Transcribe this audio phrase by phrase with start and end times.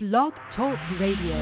[0.00, 1.34] Blog Talk Radio.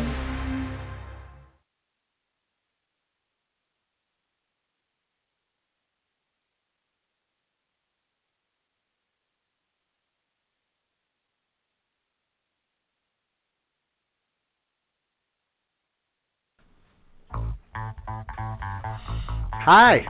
[19.53, 20.01] Hi,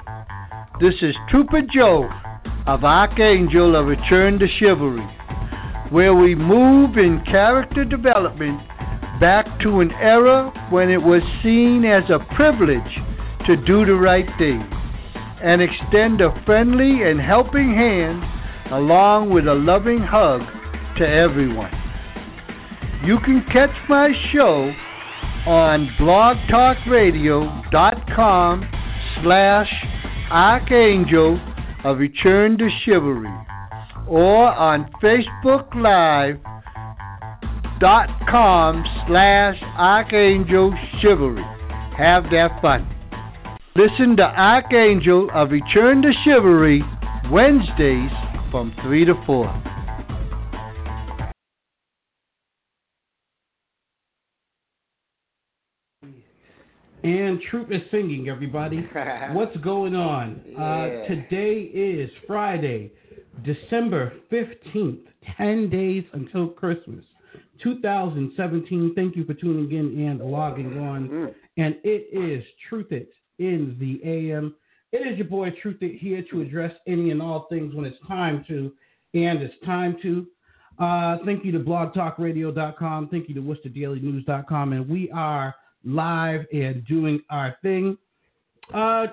[0.80, 2.08] this is Trooper Joe
[2.68, 5.04] of Archangel of Return to Chivalry,
[5.90, 8.60] where we move in character development
[9.20, 12.98] back to an era when it was seen as a privilege
[13.46, 14.68] to do the right thing
[15.42, 18.24] and extend a friendly and helping hand
[18.72, 20.40] along with a loving hug
[20.98, 21.70] to everyone.
[23.04, 24.72] You can catch my show
[25.46, 28.68] on blogtalkradio.com
[29.22, 29.70] slash
[30.30, 31.38] archangel
[31.84, 33.45] of return to chivalry
[34.08, 36.38] or on facebook live
[37.80, 41.44] dot com slash archangel chivalry
[41.96, 42.88] have that fun
[43.74, 46.82] listen to archangel of return to chivalry
[47.30, 48.10] wednesdays
[48.50, 49.62] from 3 to 4
[57.06, 58.78] And Troop is singing, everybody.
[59.30, 60.40] What's going on?
[60.58, 62.90] Uh, today is Friday,
[63.44, 65.04] December 15th,
[65.36, 67.04] 10 days until Christmas,
[67.62, 68.92] 2017.
[68.94, 71.08] Thank you for tuning in and logging on.
[71.08, 71.34] Mm.
[71.56, 73.08] And it is Truthit
[73.38, 74.54] in the AM.
[74.92, 78.44] It is your boy Truthit here to address any and all things when it's time
[78.48, 78.72] to,
[79.14, 80.26] and it's time to.
[80.78, 83.08] Uh, thank you to blogtalkradio.com.
[83.08, 84.72] Thank you to WorcesterDailyNews.com.
[84.72, 87.96] And we are live and doing our thing.
[88.74, 89.06] Uh,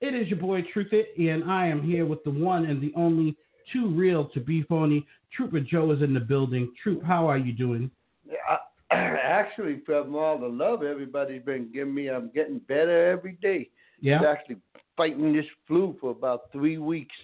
[0.00, 3.36] it is your boy Truthit, and I am here with the one and the only
[3.72, 5.06] too real to be phony.
[5.32, 6.72] Trooper Joe is in the building.
[6.82, 7.90] Troop, how are you doing?
[8.26, 8.58] Yeah, I-
[8.94, 13.68] actually, from all the love everybody's been giving me, I'm getting better every day.
[14.00, 14.20] Yeah.
[14.20, 14.56] was actually
[14.96, 17.14] fighting this flu for about three weeks,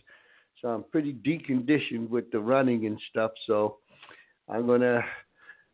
[0.60, 3.32] so I'm pretty deconditioned with the running and stuff.
[3.46, 3.78] So
[4.48, 5.02] I'm gonna,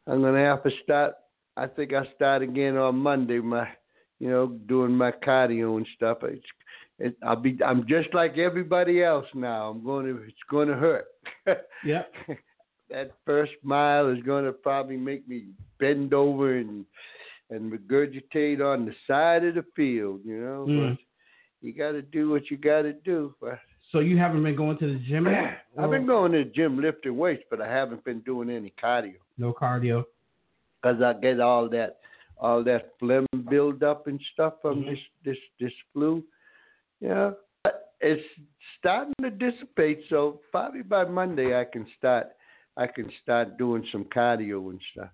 [0.07, 1.15] I'm gonna have to start.
[1.57, 3.39] I think I start again on Monday.
[3.41, 3.69] My,
[4.19, 6.19] you know, doing my cardio and stuff.
[6.23, 6.45] It's,
[6.99, 7.59] it, I'll be.
[7.65, 9.71] I'm just like everybody else now.
[9.71, 10.23] I'm going to.
[10.23, 11.07] It's going to hurt.
[11.85, 12.03] yeah.
[12.91, 15.47] that first mile is going to probably make me
[15.79, 16.85] bend over and
[17.51, 20.67] and regurgitate on the side of the field, you know.
[20.69, 20.91] Mm.
[20.91, 20.99] But
[21.67, 23.35] you got to do what you got to do.
[23.41, 23.59] But
[23.91, 25.27] So you haven't been going to the gym?
[25.79, 29.15] I've been going to the gym lifting weights, but I haven't been doing any cardio
[29.39, 30.05] No cardio.
[30.83, 31.99] because I get all that
[32.41, 34.91] all that phlegm build up and stuff from Mhm.
[34.91, 36.23] this this this flu.
[37.01, 37.31] Yeah,
[37.65, 38.23] but it's
[38.79, 40.03] starting to dissipate.
[40.09, 42.29] So probably by Monday I can start
[42.77, 45.11] I can start doing some cardio and stuff.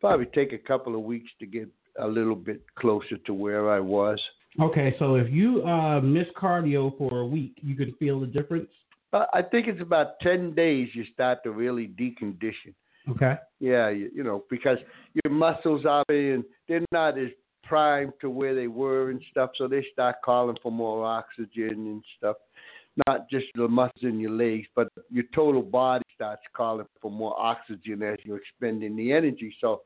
[0.00, 3.80] Probably take a couple of weeks to get a little bit closer to where I
[3.80, 4.20] was.
[4.60, 8.68] Okay, so if you uh, miss cardio for a week, you can feel the difference?
[9.12, 12.74] Uh, I think it's about ten days you start to really decondition.
[13.08, 13.34] Okay.
[13.58, 14.78] Yeah, you, you know, because
[15.24, 17.28] your muscles are being they're not as
[17.70, 22.02] primed to where they were and stuff, so they start calling for more oxygen and
[22.18, 22.36] stuff.
[23.06, 27.38] Not just the muscles in your legs, but your total body starts calling for more
[27.38, 29.54] oxygen as you're expending the energy.
[29.60, 29.82] So,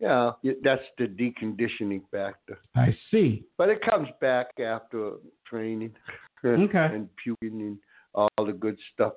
[0.00, 2.58] yeah, y- that's the deconditioning factor.
[2.74, 3.44] I see.
[3.56, 5.12] But it comes back after
[5.46, 5.92] training
[6.44, 6.88] Okay.
[6.92, 7.78] and puking and
[8.16, 9.12] all the good stuff.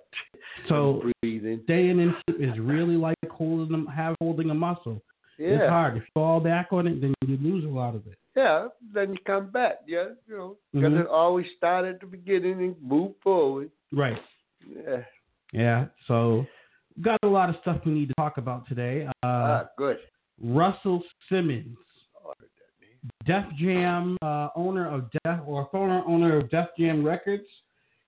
[0.70, 1.62] So breathing.
[1.64, 5.02] staying in is really like holding them, have holding a muscle.
[5.38, 5.98] It's hard.
[5.98, 8.18] If you fall back on it, then you lose a lot of it.
[8.36, 9.80] Yeah, then you come back.
[9.88, 11.04] Yeah, you know, got Mhm.
[11.04, 13.70] to always start at the beginning and move forward.
[13.92, 14.22] Right.
[14.68, 15.04] Yeah.
[15.52, 15.86] Yeah.
[16.08, 16.46] So
[17.02, 19.06] got a lot of stuff we need to talk about today.
[19.06, 19.98] Uh, ah, good.
[20.42, 21.78] Russell Simmons,
[23.26, 27.48] Def Jam uh, owner of Def or former owner of Def Jam Records.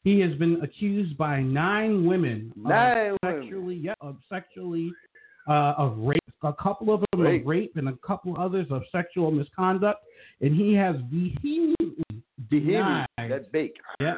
[0.04, 3.42] He has been accused by nine women Nine of women.
[3.44, 4.92] sexually, yeah, of sexually
[5.48, 6.22] uh, of rape.
[6.46, 7.42] A couple of them Rape.
[7.42, 10.02] of rape, and a couple others of sexual misconduct.
[10.42, 13.76] And he has vehemently denied, That bake.
[14.00, 14.16] yeah,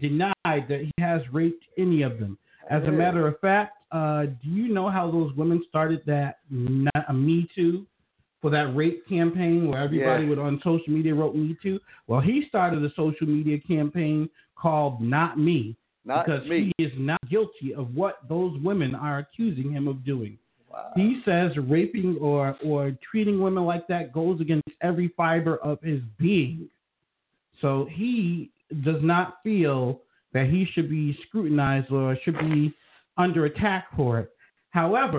[0.00, 2.38] denied that he has raped any of them.
[2.70, 6.38] As a matter of fact, uh, do you know how those women started that
[7.08, 7.86] uh, Me Too
[8.40, 10.28] for that rape campaign where everybody Yeah.
[10.30, 11.78] would on social media wrote Me Too?
[12.06, 16.72] Well, he started a social media campaign called Not Me Not because me.
[16.76, 20.38] he is not guilty of what those women are accusing him of doing.
[20.72, 20.92] Wow.
[20.96, 26.00] He says raping or or treating women like that goes against every fiber of his
[26.18, 26.68] being.
[27.60, 28.50] So he
[28.84, 30.00] does not feel
[30.32, 32.72] that he should be scrutinized or should be
[33.18, 34.30] under attack for it.
[34.70, 35.18] However,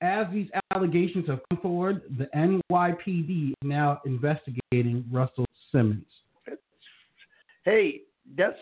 [0.00, 6.04] as these allegations have come forward, the NYPD is now investigating Russell Simmons.
[7.64, 8.02] Hey,
[8.36, 8.58] that's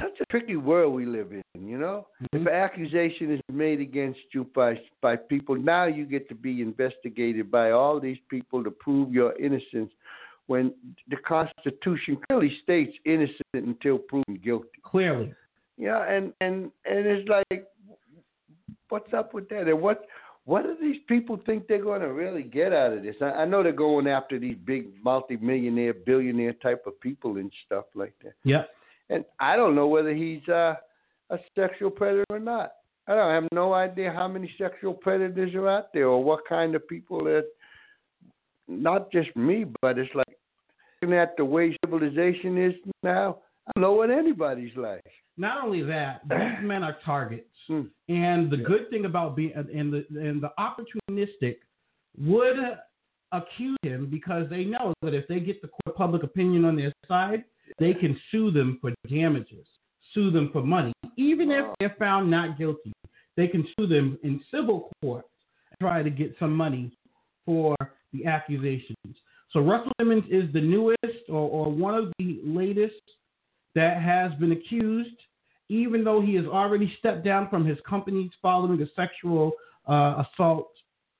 [0.00, 2.06] such a tricky world we live in, you know.
[2.20, 2.40] Mhm.
[2.40, 6.60] If an accusation is made against you by by people, now you get to be
[6.62, 9.92] investigated by all these people to prove your innocence.
[10.48, 10.72] When
[11.08, 14.78] the Constitution clearly states innocent until proven guilty.
[14.82, 15.34] Clearly,
[15.76, 17.66] Yeah, and and and it's like,
[18.88, 19.68] what's up with that?
[19.68, 20.06] And what
[20.44, 23.16] what do these people think they're going to really get out of this?
[23.20, 27.86] I, I know they're going after these big multi-millionaire, billionaire type of people and stuff
[27.96, 28.34] like that.
[28.44, 28.70] yep.
[29.10, 30.74] And I don't know whether he's uh,
[31.30, 32.72] a sexual predator or not.
[33.08, 36.40] I don't I have no idea how many sexual predators are out there or what
[36.48, 37.46] kind of people that.
[38.68, 40.26] Not just me, but it's like
[41.00, 42.74] looking at the way civilization is
[43.04, 43.38] now.
[43.68, 45.04] I don't know what anybody's like.
[45.36, 47.46] Not only that, these men are targets.
[47.68, 47.82] Hmm.
[48.08, 48.64] And the Yeah.
[48.66, 51.58] good thing about being and the and the opportunistic
[52.18, 52.56] would
[53.32, 57.44] accuse him because they know that if they get the public opinion on their side,
[57.78, 59.66] they can sue them for damages,
[60.14, 62.92] sue them for money, even if they're found not guilty.
[63.36, 65.24] They can sue them in civil court
[65.70, 66.96] and try to get some money
[67.44, 67.76] for
[68.12, 69.16] the accusations.
[69.52, 72.94] So Russell Simmons is the newest or, or one of the latest
[73.74, 75.16] that has been accused,
[75.68, 79.52] even though he has already stepped down from his companies following a sexual
[79.86, 80.70] uh, assault.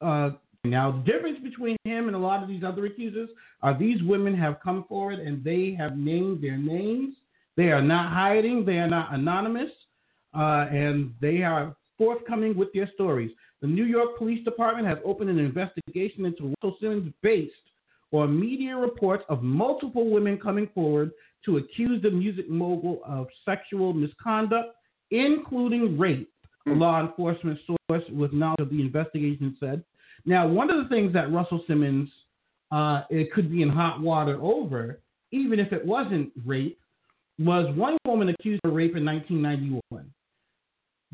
[0.01, 0.31] Uh,
[0.71, 3.29] now, the difference between him and a lot of these other accusers
[3.63, 7.15] are these women have come forward and they have named their names.
[7.57, 9.71] They are not hiding, they are not anonymous,
[10.35, 13.31] uh, and they are forthcoming with their stories.
[13.63, 17.55] The New York Police Department has opened an investigation into Russell Simmons based
[18.13, 21.11] on media reports of multiple women coming forward
[21.45, 24.77] to accuse the music mogul of sexual misconduct,
[25.11, 26.31] including rape.
[26.67, 26.81] A Hmm.
[26.81, 29.85] law enforcement source with knowledge of the investigation said.
[30.27, 32.11] Now, one of the things that Russell Simmons
[32.73, 34.99] uh, it could be in hot water over,
[35.31, 36.81] even if it wasn't rape,
[37.39, 40.11] was one woman accused of rape in 1991.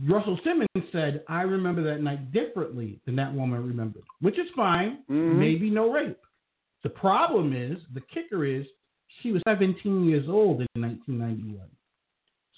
[0.08, 5.02] Russell Simmons said, "I remember that night differently than that woman remembered," which is fine.
[5.10, 5.36] Mhm.
[5.36, 6.18] Maybe no rape.
[6.82, 8.66] The problem is, the kicker is,
[9.20, 11.68] she was 17 years old in 1991.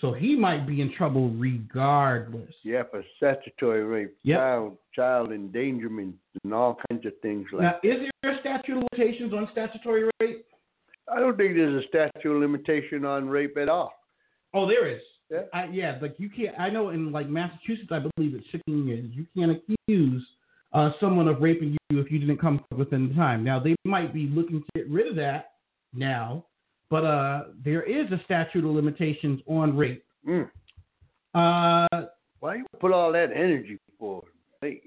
[0.04, 2.52] So he might be in trouble regardless.
[2.62, 4.38] Yeah, for statutory rape, Yep.
[4.38, 7.62] child child endangerment, and all kinds of things like.
[7.62, 10.44] Now, is there a statute of limitations on statutory rape?
[11.10, 13.94] I don't think there's a statute of limitation on rape at all.
[14.52, 15.00] Oh, there is.
[15.30, 15.42] Yeah.
[15.54, 16.58] I, yeah, like you can't.
[16.60, 19.08] I know in like Massachusetts, I believe it's 16 years.
[19.10, 20.22] You can't accuse
[20.74, 23.42] uh, someone of raping you if you didn't come within the time.
[23.42, 25.52] Now they might be looking to get rid of that
[25.94, 26.44] now,
[26.94, 30.04] but uh, there is a statute of limitations on rape.
[30.28, 30.48] Mm.
[31.34, 32.06] Uh,
[32.38, 34.22] Why you put all that energy for?
[34.60, 34.80] Hey,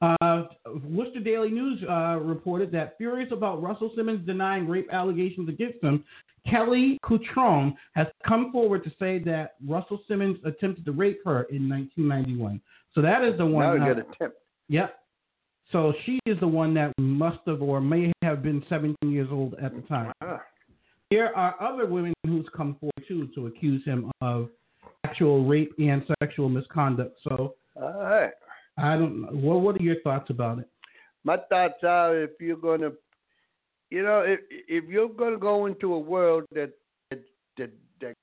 [0.00, 0.44] Uh,
[0.84, 6.04] Worcester Daily News uh, reported that furious about Russell Simmons denying rape allegations against him,
[6.48, 11.68] Kelly Coutron has come forward to say that Russell Simmons attempted to rape her in
[11.68, 12.60] 1991.
[12.94, 13.72] So that is the now one.
[13.72, 14.34] we uh, got a temp.
[14.68, 14.96] Yep.
[15.72, 19.54] So she is the one that must have or may have been 17 years old
[19.54, 20.12] at the time.
[21.10, 24.48] There are other women who's come forward too to accuse him of
[25.04, 27.18] actual rape and sexual misconduct.
[27.28, 28.32] So all right.
[28.78, 29.28] I don't know.
[29.28, 30.68] What, what are your thoughts about it?
[31.24, 32.90] My thoughts are if you're gonna,
[33.90, 36.72] you know, if if you're gonna go into a world that
[37.10, 37.22] that
[37.58, 38.14] that, that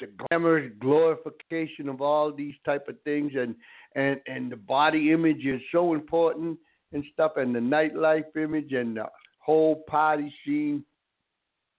[0.00, 3.54] the glamorous glorification of all these type of things and
[3.94, 6.58] and and the body image is so important
[6.92, 9.06] and stuff and the nightlife image and the
[9.38, 10.84] whole party scene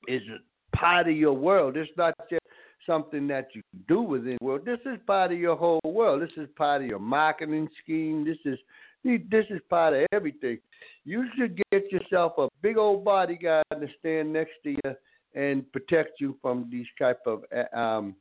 [0.08, 0.38] is a
[0.75, 1.77] part of your world.
[1.77, 2.44] It's not just
[2.86, 4.65] something that you do within the world.
[4.65, 6.22] This is part of your whole world.
[6.22, 8.25] This is part of your marketing scheme.
[8.25, 8.60] This is
[9.03, 10.60] this is part of everything.
[11.03, 14.96] You should get yourself a big old bodyguard to stand next to you
[15.36, 18.15] and protect you from these type of uh, um,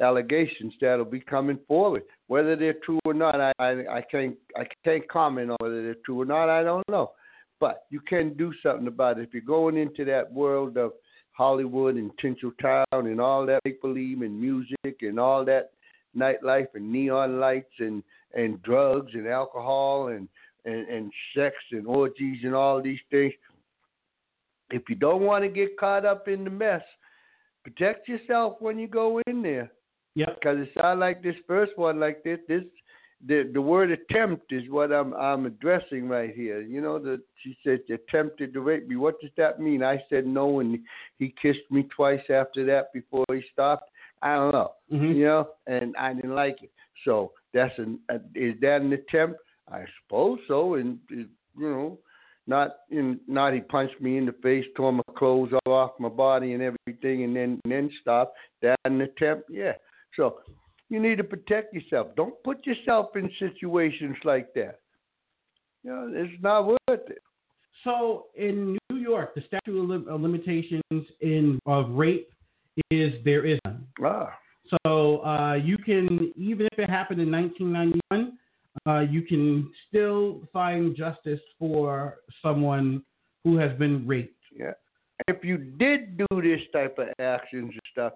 [0.00, 2.02] allegations that'll be coming forward.
[2.28, 5.96] Whether they're true or not, I, I I can't I can't comment on whether they're
[6.04, 6.48] true or not.
[6.48, 7.12] I don't know,
[7.58, 10.92] but you can do something about it if you're going into that world of
[11.34, 15.72] Hollywood and Tinseltown and all that make believe and music and all that
[16.16, 18.02] nightlife and neon lights and
[18.34, 20.28] and drugs and alcohol and
[20.64, 23.34] and, and sex and orgies and all these things.
[24.70, 26.82] If you don't want to get caught up in the mess,
[27.64, 29.70] protect yourself when you go in there.
[30.14, 30.40] Yep.
[30.40, 32.62] Because it sounds like this first one, like this, this,
[33.26, 36.60] the the word attempt is what I'm I'm addressing right here.
[36.60, 38.96] You know, that she said attempted to rape me.
[38.96, 39.82] What does that mean?
[39.82, 40.78] I said no, and
[41.18, 43.90] he kissed me twice after that before he stopped.
[44.22, 45.14] I don't know Mhm.
[45.16, 46.70] you know, and I didn't like it.
[47.04, 49.40] So that's an uh, is that an attempt?
[49.70, 51.98] I suppose so, and it, you know,
[52.46, 56.52] not in not he punched me in the face, tore my clothes off my body
[56.52, 58.36] and everything, and then and then stopped.
[58.62, 59.72] That an attempt, yeah.
[60.16, 60.40] So
[60.90, 62.08] you need to protect yourself.
[62.16, 64.80] Don't put yourself in situations like that.
[65.82, 67.22] You know, it's not worth it.
[67.82, 72.30] So in New York, the statute of of limitations in of rape
[72.90, 73.86] is there is none.
[74.02, 74.32] Ah,
[74.82, 78.38] So uh, you can even if it happened in 1991,
[78.86, 83.02] uh, you can still find justice for someone
[83.44, 84.40] who has been raped.
[84.56, 84.72] yeah.
[85.28, 88.14] If you did do this type of actions and stuff,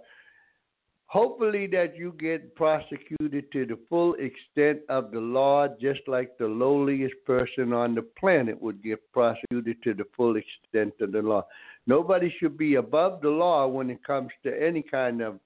[1.09, 6.47] hopefully that you get prosecuted to the full extent of the law, just like the
[6.47, 11.45] lowliest person on the planet would get prosecuted to the full extent of the law.
[11.87, 15.41] Nobody should be above the law when it comes to any kind of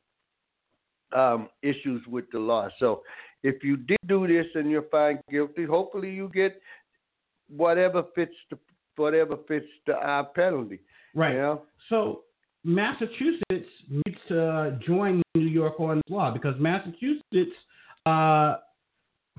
[1.16, 2.68] um, issues with the law.
[2.78, 3.02] So,
[3.44, 6.60] if you did do this and you're found guilty, hopefully you get
[7.48, 8.58] whatever fits the
[8.96, 10.80] whatever fits the uh, penalty.
[11.14, 11.32] Right.
[11.32, 11.62] You know?
[11.88, 12.22] So
[12.64, 17.56] Massachusetts needs to join New York on this law because Massachusetts,
[18.06, 18.56] uh,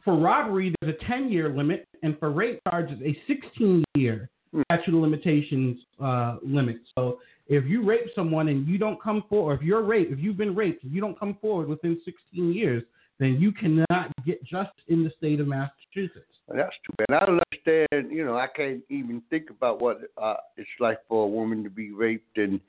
[0.03, 4.61] for robbery, there's a 10 year limit, and for rape charges, a 16 year Hmm.
[4.71, 6.77] statute of limitations uh, limit.
[6.95, 10.37] So if you rape someone and you don't come forward, if you're raped, if you've
[10.37, 12.83] been raped, if you don't come forward within 16 years,
[13.19, 16.27] then you cannot get justice in the state of Massachusetts.
[16.47, 17.21] Well, That's too bad.
[17.21, 18.11] I don't understand.
[18.15, 21.69] You know, I can't even think about what uh, it's like for a woman to
[21.69, 22.59] be raped and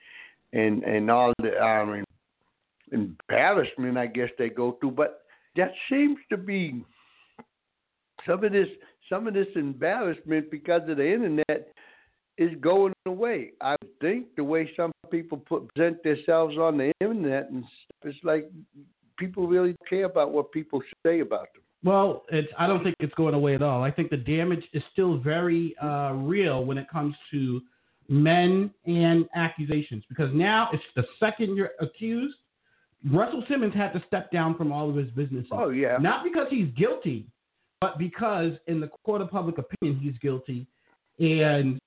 [0.54, 2.04] and and all the I mean
[2.92, 3.98] embarrassment.
[3.98, 5.22] I guess they go through, but
[5.56, 6.84] that seems to be
[8.26, 8.68] some of this
[9.08, 11.68] some of this embarrassment because of the internet
[12.38, 13.50] is going away.
[13.60, 18.24] I think the way some people put, present themselves on the internet and stuff, it's
[18.24, 18.50] like
[19.18, 21.62] people really care about what people say about them.
[21.84, 23.82] Well, it's, I don't think it's going away at all.
[23.82, 27.60] I think the damage is still very uh, real when it comes to
[28.08, 32.36] men and accusations because now it's the second you're accused.
[33.10, 35.48] Russell Simmons had to step down from all of his businesses.
[35.52, 35.96] Oh yeah.
[35.98, 37.26] Not because he's guilty,
[37.80, 40.66] but because in the court of public opinion he's guilty,
[41.18, 41.78] and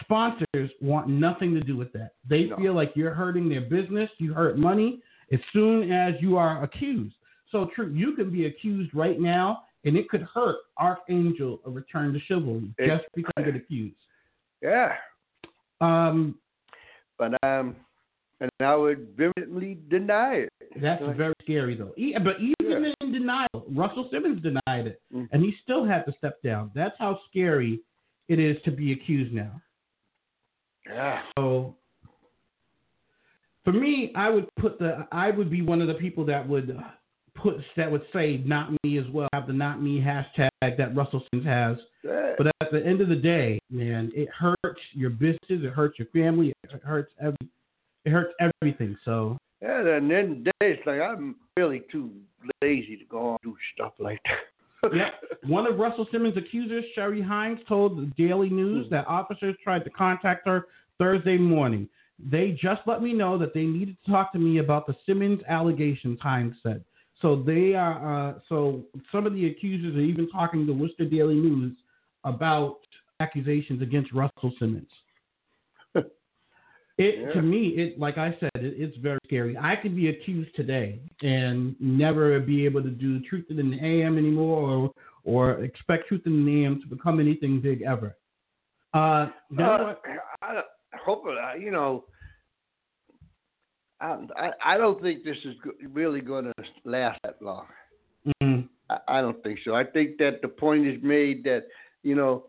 [0.00, 2.12] sponsors want nothing to do with that.
[2.28, 2.56] They No.
[2.56, 5.00] feel like you're hurting their business, you hurt money
[5.32, 7.14] as soon as you are accused.
[7.50, 12.12] So true, you can be accused right now, and it could hurt Archangel a return
[12.12, 13.96] to chivalry It- just because you get accused.
[14.62, 14.96] Yeah.
[15.80, 16.38] Um,
[17.18, 17.76] But um,
[18.40, 20.52] and I would vehemently deny it.
[20.76, 21.16] that's Right.
[21.16, 21.94] very scary though.
[22.22, 22.92] But even Yeah.
[23.00, 25.28] in denial, Russell Simmons denied it, Mm.
[25.32, 26.70] and he still had to step down.
[26.74, 27.80] That's how scary
[28.28, 29.60] it is to be accused now.
[30.86, 31.22] Yeah.
[31.38, 31.76] So
[33.64, 36.78] for me, I would put the I would be one of the people that would
[37.36, 39.28] put that would say not me as well.
[39.32, 41.76] Have the not me hashtag that Russell Simmons has.
[42.38, 46.08] But at the end of the day, man, it hurts your business, it hurts your
[46.08, 47.36] family, it hurts every
[48.04, 48.96] it hurts everything.
[49.04, 52.10] So Yeah, and then the day it's like I'm really too
[52.62, 54.94] lazy to go on and do stuff like that.
[54.94, 55.10] yeah.
[55.48, 58.94] One of Russell Simmons' accusers, Sherry Hines, told the Daily News hmm.
[58.94, 60.66] that officers tried to contact her
[60.98, 61.88] Thursday morning.
[62.18, 65.40] They just let me know that they needed to talk to me about the Simmons
[65.48, 66.82] allegations, Hines said.
[67.22, 68.30] So they are.
[68.30, 71.76] Uh, so some of the accusers are even talking to Worcester Daily News
[72.24, 72.78] about
[73.20, 74.88] accusations against Russell Simmons.
[76.98, 77.32] It Yeah.
[77.34, 79.54] to me, it like I said, it, it's very scary.
[79.58, 84.16] I could be accused today and never be able to do truth in the AM
[84.16, 84.92] anymore, or
[85.24, 88.16] or expect truth in the AM to become anything big ever.
[88.94, 89.94] Uh, Uh,
[90.40, 90.62] I,
[90.94, 92.04] I hope uh, you know.
[94.00, 95.54] I, I I don't think this is
[95.92, 96.52] really going to
[96.84, 97.66] last that long.
[98.42, 99.74] mm, I, I don't think so.
[99.74, 101.64] I think that the point is made that
[102.02, 102.44] you know,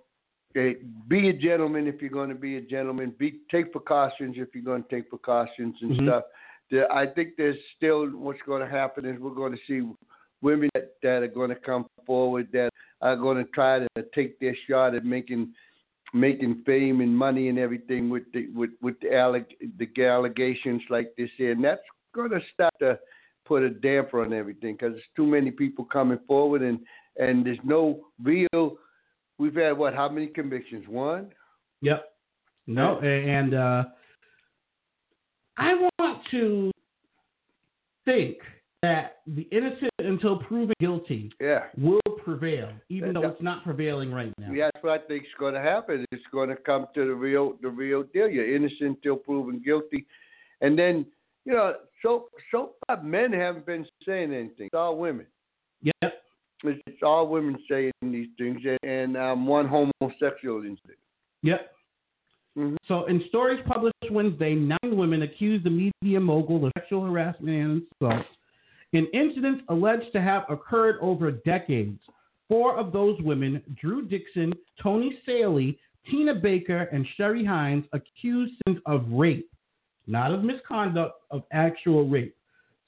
[0.56, 0.74] eh,
[1.08, 3.14] be a gentleman if you're going to be a gentleman.
[3.18, 6.04] Be take precautions if you're going to take precautions and Mhm.
[6.04, 6.24] stuff.
[6.70, 9.88] There, I think there's still what's going to happen is we're going to see
[10.42, 12.70] women that, that are going to come forward that
[13.02, 15.54] are going to try to take their shot at making
[16.20, 21.14] making fame and money and everything with the with with the, alleg- the allegations like
[21.18, 21.82] this here, and that's
[22.14, 22.98] going to start to
[23.46, 26.80] put a damper on everything because there's too many people coming forward and
[27.18, 28.78] and there's no real.
[29.40, 29.94] We've had what?
[29.94, 30.86] How many convictions?
[30.88, 31.30] One.
[31.82, 32.12] yep.
[32.70, 33.84] No, and uh,
[35.58, 36.72] I want to
[38.06, 38.38] think
[38.82, 41.64] that the innocent until proven guilty Yeah.
[41.78, 44.52] will prevail, even though it's not prevailing right now.
[44.52, 46.06] Yeah, that's what I think is going to happen.
[46.12, 48.28] It's going to come to the real, the real deal.
[48.28, 50.06] You're innocent until proven guilty,
[50.62, 51.06] and then
[51.46, 54.68] you know, so so far men haven't been saying anything.
[54.68, 55.26] It's all women.
[55.82, 55.96] Yep.
[56.64, 61.00] It's, it's all women saying these things, and, and um, one homosexual incident.
[61.44, 61.72] Yep.
[62.58, 62.76] Mhm.
[62.88, 67.82] So, in stories published Wednesday, nine women accused the media mogul of sexual harassment and
[68.02, 68.26] assault
[68.94, 72.00] in incidents alleged to have occurred over decades.
[72.50, 75.78] Four of those women, Drew Dixon, Toni Sallie,
[76.10, 79.50] Tina Baker, and Sherry Hines, accused Simmons of rape,
[80.08, 82.36] not of misconduct, of actual rape.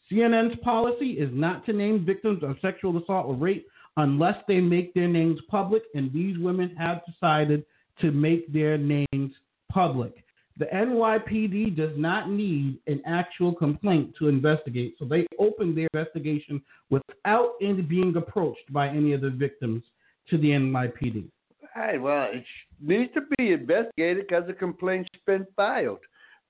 [0.09, 4.93] CNN's policy is not to name victims of sexual assault or rape unless they make
[4.93, 7.65] their names public, and these women have decided
[7.99, 9.33] to make their names
[9.69, 10.23] public.
[10.59, 16.61] The NYPD does not need an actual complaint to investigate, so they opened their investigation
[16.89, 19.83] without any being approached by any of the victims
[20.29, 21.29] to the NYPD.
[21.75, 22.01] Right.
[22.01, 22.43] Well, it
[22.81, 25.99] needs to be investigated because the complaint's been filed.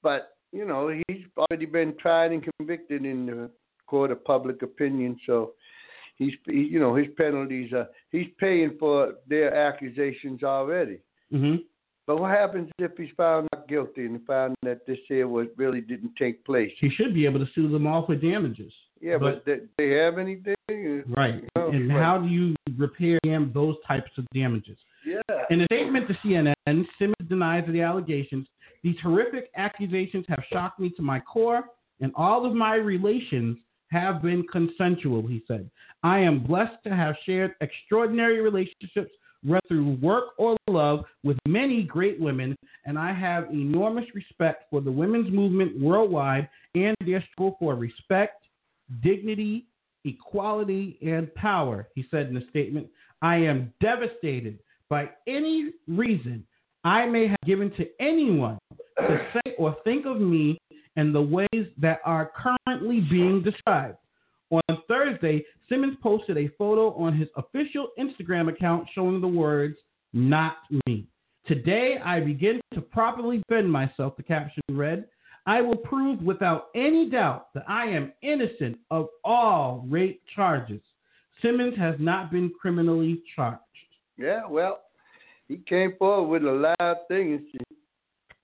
[0.01, 3.49] But you know, he's already been tried and convicted in the
[3.85, 5.19] court of public opinion.
[5.25, 5.53] So
[6.15, 10.99] he's, he, you know, his penalties are he's paying for their accusations already.
[11.31, 11.57] hmm
[12.09, 15.79] But what happens if he's found not guilty and found that this here was really
[15.79, 16.71] didn't take place?
[16.81, 18.73] He should be able to sue them all for damages.
[18.99, 20.55] Yeah, but, they, they have anything?
[21.15, 21.43] Right.
[21.55, 22.01] Oh, and right.
[22.01, 23.19] how do you repair
[23.53, 24.75] those types of damages?
[25.05, 25.21] Yeah.
[25.51, 26.55] In a statement to CNN,
[26.97, 28.47] Simmons denies the allegations.
[28.83, 31.65] These horrific accusations have shocked me to my core,
[32.01, 33.59] and all of my relations
[33.91, 35.69] have been consensual, he said.
[36.01, 39.11] I am blessed to have shared extraordinary relationships,
[39.45, 42.55] whether through work or love, with many great women,
[42.85, 48.43] and I have enormous respect for the women's movement worldwide and their struggle for respect,
[49.01, 49.65] dignity,
[50.05, 52.87] equality, and power, he said in a statement.
[53.21, 56.45] I am devastated by any reason
[56.83, 58.57] I may have given to anyone
[58.97, 60.57] to say or think of me
[60.95, 63.97] in the ways that are currently being described.
[64.51, 69.77] On Thursday, Simmons posted a photo on his official Instagram account showing the words,
[70.13, 71.07] Not me.
[71.45, 75.05] Today, I begin to properly defend myself, the caption read.
[75.45, 80.81] I will prove without any doubt that I am innocent of all rape charges.
[81.41, 83.61] Simmons has not been criminally charged.
[84.17, 84.81] Yeah, well,
[85.47, 87.41] he came forward with a lot of things.
[87.51, 87.59] He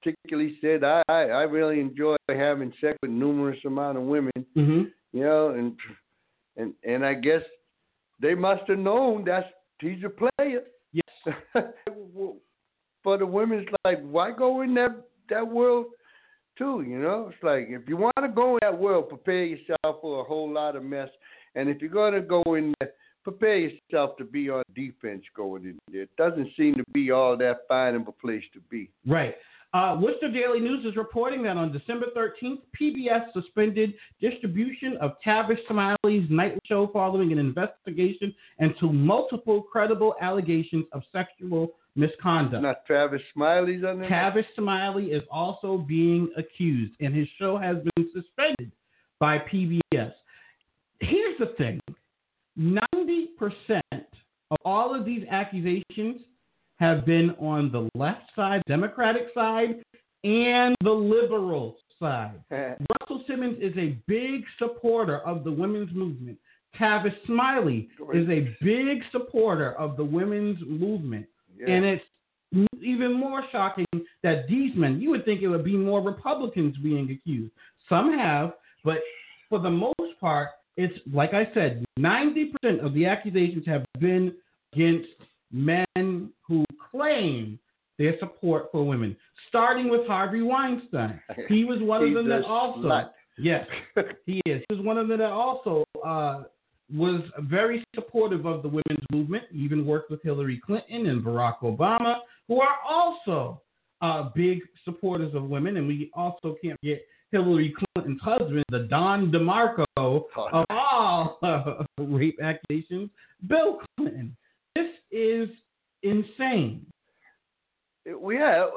[0.02, 4.84] particularly said, I, I, I really enjoy having sex with numerous amount of women, Mm-hmm.
[5.16, 5.74] You know, and
[6.58, 7.42] and and I guess
[8.22, 9.48] they must have known that's
[9.80, 10.62] he's a player.
[10.92, 11.34] Yes.
[13.04, 15.86] For the women, it's like, why go in that that world
[16.58, 16.84] too?
[16.86, 20.20] You know, it's like if you want to go in that world, prepare yourself for
[20.20, 21.10] a whole lot of mess.
[21.56, 22.92] And if you're gonna go in there,
[23.24, 26.02] prepare yourself to be on defense going in there.
[26.02, 28.90] It doesn't seem to be all that fine of a place to be.
[29.08, 29.36] Right.
[29.76, 35.60] Uh, Worcester Daily News is reporting that on December 13th, PBS suspended distribution of Tavish
[35.70, 42.64] Smiley's nightly show following an investigation into multiple credible allegations of sexual misconduct.
[42.64, 44.08] Not Travis Smiley's on there.
[44.08, 48.72] Tavish Smiley is also being accused, and his show has been suspended
[49.20, 50.14] by PBS.
[51.02, 51.82] Here's the thing
[52.58, 53.82] 90%
[54.52, 56.22] of all of these accusations
[56.86, 59.84] have been on the left side, Democratic side,
[60.24, 62.40] and the liberal side.
[62.52, 66.38] Russell Simmons is a big supporter of the women's movement.
[66.80, 71.26] Tavis Smiley is a big supporter of the women's movement.
[71.58, 71.74] Yeah.
[71.74, 72.04] And it's
[72.82, 73.86] even more shocking
[74.24, 77.52] that these men, you would think it would be more Republicans being accused.
[77.90, 78.98] Some have, but
[79.50, 84.34] for the most part, it's like I said, 90% of the accusations have been
[84.74, 85.08] against
[85.52, 86.65] men who
[86.96, 87.60] claim
[87.98, 89.16] their support for women,
[89.48, 91.20] starting with Harvey Weinstein.
[91.48, 93.10] He was one of them that also, slut.
[93.38, 93.66] yes,
[94.26, 94.62] he is.
[94.70, 96.44] He was one of them that also uh,
[96.94, 102.18] was very supportive of the women's movement, even worked with Hillary Clinton and Barack Obama,
[102.48, 103.62] who are also
[104.02, 105.78] uh, big supporters of women.
[105.78, 110.24] And we also can't get Hillary Clinton's husband, the Don DeMarco of
[110.70, 113.10] all uh, rape accusations,
[113.48, 114.36] Bill Clinton.
[114.76, 115.50] This is
[116.06, 116.86] insane.
[118.20, 118.70] we have.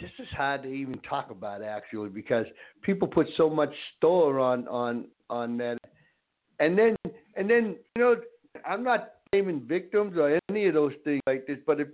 [0.00, 2.46] This is hard to even talk about actually because
[2.82, 5.78] people put so much store on on on that,
[6.58, 6.96] and then
[7.36, 8.16] and then you know
[8.66, 11.88] I'm not blaming victims or any of those things like this, but if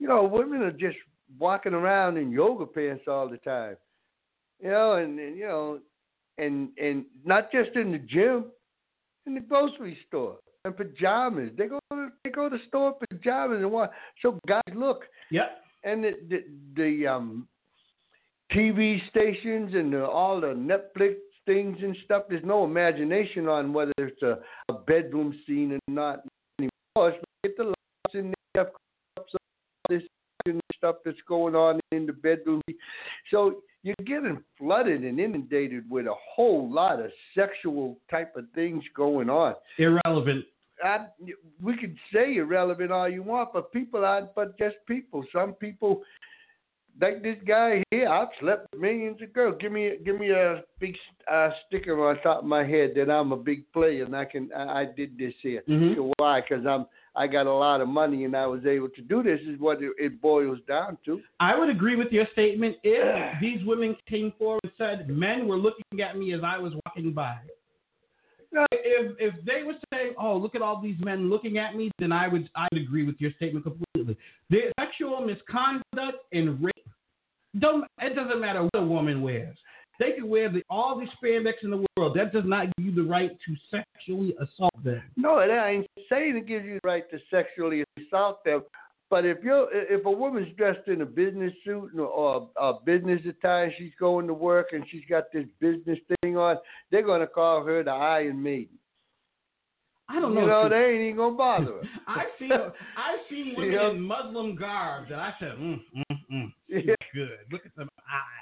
[0.00, 0.96] you know women are just
[1.38, 3.76] walking around in yoga pants all the time,
[4.60, 5.78] you know, and, and you know,
[6.36, 8.46] and and not just in the gym,
[9.26, 11.50] in the grocery store and pajamas.
[11.56, 13.90] They go to, they go to the store in pajamas and want
[14.22, 15.62] so guys look Yep.
[15.84, 16.44] and the the,
[16.76, 17.48] the um
[18.52, 21.14] TV stations and the, all the Netflix
[21.46, 22.24] things and stuff.
[22.28, 26.20] There's no imagination on whether it's a, a bedroom scene or not
[26.58, 27.14] anymore.
[27.44, 28.70] Get the lights in there,
[29.88, 30.02] this
[30.80, 32.62] stuff that's going on in the bedroom.
[33.30, 38.82] So you're getting flooded and inundated with a whole lot of sexual type of things
[38.96, 39.54] going on.
[39.78, 40.44] Irrelevant.
[40.82, 41.06] I,
[41.62, 45.22] we could say irrelevant all you want, but people aren't but just people.
[45.30, 46.02] Some people
[47.00, 48.08] like this guy here.
[48.08, 49.56] I've slept with millions of girls.
[49.60, 50.96] Give me give me a big
[51.30, 54.50] uh, sticker on top of my head that I'm a big player and I can
[54.56, 55.62] I, I did this here.
[55.68, 55.96] Mhm.
[55.96, 56.40] So why?
[56.40, 59.40] Because I'm I got a lot of money and I was able to do this.
[59.46, 61.20] Is what it, boils down to.
[61.40, 65.56] I would agree with your statement if these women came forward and said men were
[65.56, 67.36] looking at me as I was walking by.
[68.52, 68.66] No.
[68.72, 72.12] If if they were saying, "Oh, look at all these men looking at me," then
[72.12, 74.16] I would I would agree with your statement completely.
[74.50, 76.74] The sexual misconduct and rape
[77.58, 79.56] don't it doesn't matter what a woman wears.
[80.00, 82.16] They can wear the, all the spandex in the world.
[82.16, 85.02] That does not give you the right to sexually assault them.
[85.16, 88.62] No, it ain't saying it gives you the right to sexually assault them.
[89.10, 93.72] But if you're if a woman's dressed in a business suit or a business attire,
[93.76, 96.56] she's going to work and she's got this business thing on,
[96.90, 98.78] they're gonna call her the Iron Maiden.
[100.08, 100.40] I don't know.
[100.42, 101.82] You know, they ain't even gonna bother her.
[102.08, 103.90] I've seen I've seen women Yeah.
[103.90, 106.94] in Muslim garb that I said, mm, mm, mm, Yeah.
[107.12, 107.30] good.
[107.52, 108.39] Look at them eyes.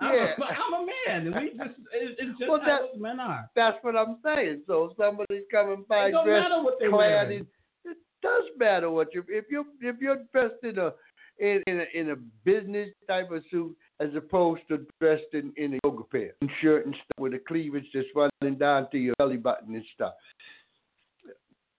[0.00, 0.34] I'm, Yeah.
[0.38, 3.20] a, I'm a man, and we just it, it's just Well, how that- those men
[3.20, 3.48] are.
[3.54, 4.62] That's what I'm saying.
[4.66, 7.38] So if somebody's coming by It dressed matter what they're clad wearing.
[7.84, 10.92] in, it does matter what you if you if you're dressed in a
[11.38, 15.74] in in a, in a business type of suit as opposed to dressed in in
[15.74, 19.14] a yoga pants and shirt and stuff with the cleavage just running down to your
[19.18, 20.14] belly button and stuff.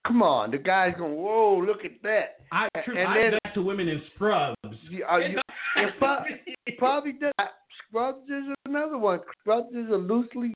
[0.06, 2.36] Come on, the guy's going, whoa, look at that.
[2.52, 4.54] I true, and I then- back to women in scrubs.
[4.88, 5.38] You, are you,
[5.76, 6.18] you pro-
[6.78, 7.32] probably does.
[7.88, 9.20] Scrubs is another one.
[9.40, 10.54] Scrubs is a loosely,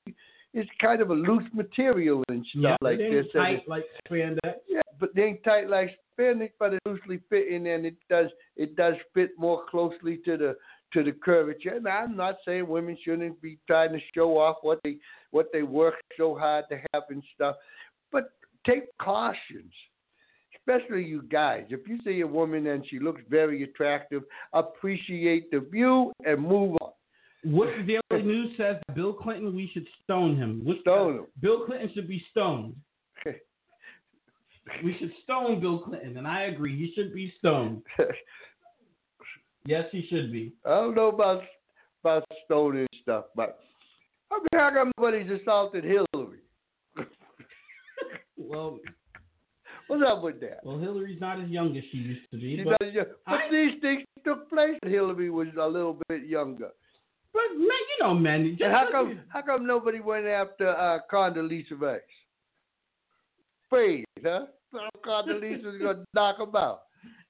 [0.53, 3.25] it's kind of a loose material and stuff yeah, like this.
[3.33, 4.53] tight like spandex.
[4.67, 8.75] Yeah, but they ain't tight like spandex, but it loosely fitting, and it does it
[8.75, 10.55] does fit more closely to the
[10.93, 11.75] to the curvature.
[11.75, 14.97] And I'm not saying women shouldn't be trying to show off what they
[15.31, 17.55] what they work so hard to have and stuff,
[18.11, 18.31] but
[18.65, 19.73] take cautions.
[20.55, 21.65] Especially you guys.
[21.69, 24.21] If you see a woman and she looks very attractive,
[24.53, 26.80] appreciate the view and move on.
[27.43, 30.61] What the Daily News says, Bill Clinton, we should stone him.
[30.63, 31.25] Which, uh, Stone him.
[31.41, 32.75] Bill Clinton should be stoned.
[34.83, 36.77] We should stone Bill Clinton, and I agree.
[36.77, 37.81] He should be stoned.
[39.65, 40.53] Yes, he should be.
[40.65, 41.43] I don't know about
[42.03, 43.59] about stoning stuff, but
[44.31, 46.39] I mean, how come nobody's assaulted Hillary?
[48.37, 48.79] Well,
[49.87, 50.59] What's up with that?
[50.63, 52.63] well, Hillary's not as young as she used to be.
[52.63, 56.71] But, but I- these things took place Hillary was a little bit younger.
[57.33, 58.55] But man, you know, men.
[58.57, 62.01] Just And how come how come nobody went after uh, Condoleezza Rice?
[63.67, 64.47] Afraid, huh?
[64.71, 66.81] Thought Condoleezza was gonna knock him out.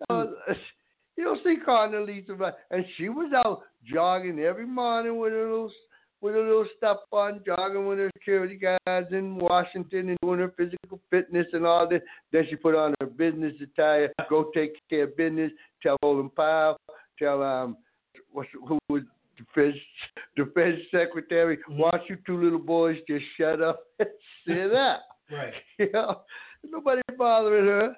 [0.10, 0.26] Uh,
[1.18, 5.72] you don't see Condoleezza Rice, and she was out jogging every morning with her little
[6.22, 10.54] with her little stuff on, jogging with her security guys in Washington and doing her
[10.56, 12.04] physical fitness and all that.
[12.32, 16.78] Then she put on her business attire, go take care of business, tell Colin Powell,
[17.18, 17.78] tell um
[18.32, 19.04] what's who was
[19.46, 19.76] defense
[20.36, 21.78] defense secretary, Mhm.
[21.78, 24.10] why don't you two little boys just shut up and
[24.48, 25.04] sit up?
[25.32, 25.54] Right.
[25.80, 26.22] You know,
[26.64, 27.96] nobody bothering her.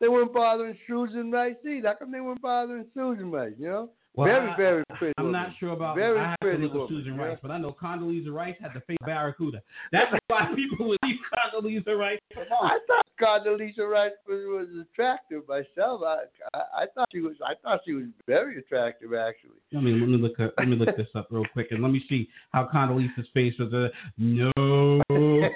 [0.00, 1.88] They weren't bothering Susan Rice either.
[1.88, 3.54] How come they weren't bothering Susan Rice?
[3.58, 5.14] You know, Well, very I- very pretty.
[5.18, 5.42] I'm woman.
[5.42, 5.96] not sure about.
[5.96, 7.16] Very I have to pretty look Susan.
[7.16, 9.62] Rice, but I know Condoleezza Rice had the face Barracuda.
[9.92, 12.46] That's why people would leave Condoleezza Rice alone.
[12.62, 16.02] I thought Condoleezza Rice was, was attractive myself.
[16.04, 16.24] I,
[16.54, 19.60] I I thought she was I thought she was very attractive actually.
[19.76, 21.92] I mean, let me look up, let me look this up real quick and let
[21.92, 23.72] me see how Condoleezza's face was.
[23.72, 25.02] Uh, no,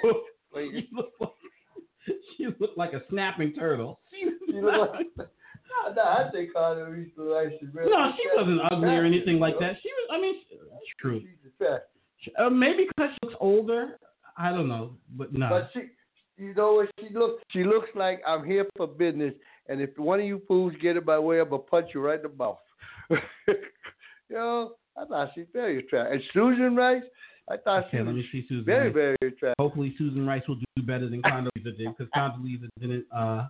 [0.55, 1.31] she looked like
[2.37, 3.99] she looked like a snapping turtle.
[4.51, 4.93] She, know what?
[5.17, 9.57] No, no, I think Condoleezza Rice is very no, she wasn't ugly or anything like
[9.59, 9.75] that.
[9.81, 10.09] She was.
[10.11, 11.21] I mean, that's true.
[11.21, 11.87] She's attractive.
[12.37, 13.97] Uh, maybe because she looks older.
[14.37, 15.49] I don't know, but no.
[15.49, 15.87] But she,
[16.41, 17.43] you know what she looks?
[17.51, 19.33] She looks like I'm here for business,
[19.69, 22.19] and if one of you fools get it by way I'm gonna punch you right
[22.19, 22.57] in the mouth.
[23.09, 23.55] you
[24.31, 26.13] know, I thought she's very attractive.
[26.13, 27.03] And Susan Rice,
[27.49, 28.65] I thought she okay, let me see Susan.
[28.65, 28.93] very, Rice.
[29.21, 29.55] very attractive.
[29.59, 33.05] Hopefully, Susan Rice will do better than Condoleezza did because Condoleezza didn't.
[33.15, 33.47] Uh,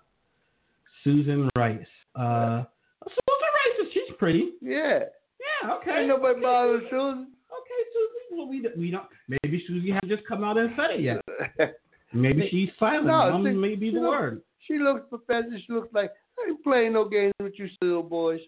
[1.03, 1.79] Susan Rice.
[2.15, 2.63] Uh,
[3.07, 4.51] Susan Rice is she's pretty.
[4.61, 4.99] Yeah.
[5.39, 5.73] Yeah.
[5.75, 5.91] Okay.
[5.99, 6.91] Ain't nobody okay, bothering Susan.
[6.91, 7.27] Susan.
[7.51, 8.37] Okay, Susan.
[8.37, 9.05] Well, we we don't.
[9.27, 11.21] Maybe Susie hasn't just come out and said it yet.
[12.13, 13.07] Maybe she's silent.
[13.07, 14.41] No, Um, see, maybe the you know- word.
[14.67, 15.59] she looks professional.
[15.65, 18.41] She looks like I ain't playing no games with you little boys.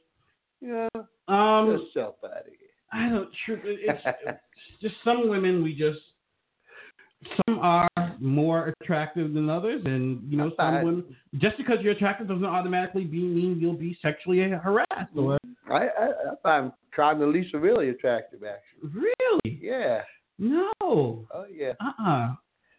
[0.62, 2.69] You know, Um, yourself out of here.
[2.91, 3.30] I don't.
[3.47, 4.39] It's, it's
[4.82, 5.99] just some women we just
[7.47, 11.15] some are more attractive than others, and you know, some women.
[11.38, 15.15] Just because you're attractive doesn't automatically be, mean you'll be sexually harassed.
[15.15, 15.38] Or
[15.71, 18.89] I, I, I find Condoleezza really attractive, actually.
[19.02, 20.02] really, Yeah.
[20.38, 21.73] no, Oh, yeah.
[21.80, 22.34] uh, uh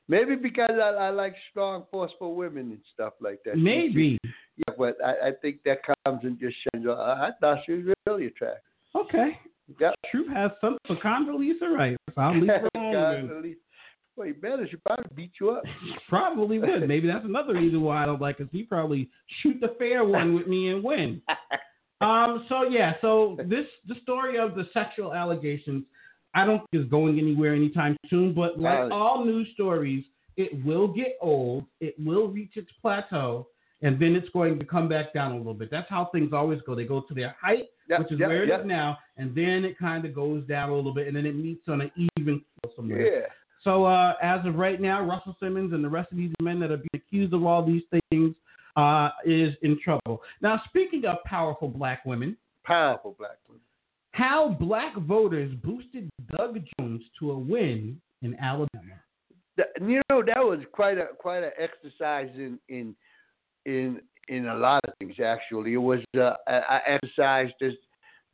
[0.08, 3.56] Maybe because I, I like strong, forceful women and stuff like that.
[3.56, 4.18] maybe.
[4.56, 6.86] Yeah, but I, I think that comes and just shows.
[6.86, 8.62] I, I thought she was really attractive.
[8.94, 9.38] Okay,
[9.80, 9.94] Yep.
[10.10, 11.96] Truth has something for Condoleezza Rice.
[12.16, 13.56] I'll leave her alone.
[14.16, 14.66] Well, you better.
[14.70, 15.64] She probably beat you up.
[16.08, 16.86] Probably would.
[16.88, 18.48] Maybe that's another reason why I don't like her.
[18.52, 19.08] He probably
[19.42, 21.22] shoot the fair one with me and win.
[22.00, 22.44] Um.
[22.48, 22.94] So yeah.
[23.00, 25.84] So this the story of the sexual allegations,
[26.34, 28.32] I don't think is going anywhere anytime soon.
[28.34, 30.04] But like Uh, all news stories,
[30.36, 31.64] it will get old.
[31.80, 33.48] It will reach its plateau,
[33.82, 35.70] and then it's going to come back down a little bit.
[35.70, 36.74] That's how things always go.
[36.74, 38.66] They go to their height, Yep, which is yep, where it is yep.
[38.66, 41.68] now, and then it kind of goes down a little bit, and then it meets
[41.68, 42.42] on an even
[42.74, 43.20] somewhere.
[43.20, 43.26] Yeah.
[43.62, 46.70] So uh, as of right now, Russell Simmons and the rest of these men that
[46.70, 48.34] are being accused of all these things
[48.76, 50.20] uh, is in trouble.
[50.42, 53.60] Now, speaking of powerful black women, Powerful black woman.
[54.14, 58.94] How black voters boosted Doug Jones to a win in Alabama.
[59.80, 62.94] You know that was quite a quite an exercise in in
[63.66, 65.16] in in a lot of things.
[65.18, 67.76] Actually, it was uh, a, a exercise just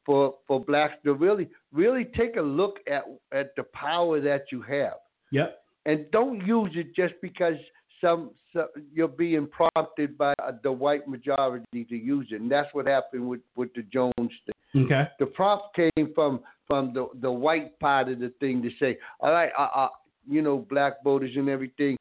[0.05, 4.61] for for blacks to really really take a look at at the power that you
[4.61, 4.99] have,
[5.33, 5.63] Yep.
[5.87, 7.57] and don't use it just because
[8.01, 12.41] some, some you're being prompted by the white majority to use it.
[12.41, 14.85] And that's what happened with with the Jones thing.
[14.85, 15.09] Okay.
[15.19, 19.33] the prompt came from from the the white part of the thing to say, all
[19.33, 19.89] right, uh, uh,
[20.29, 21.97] you know, black voters and everything,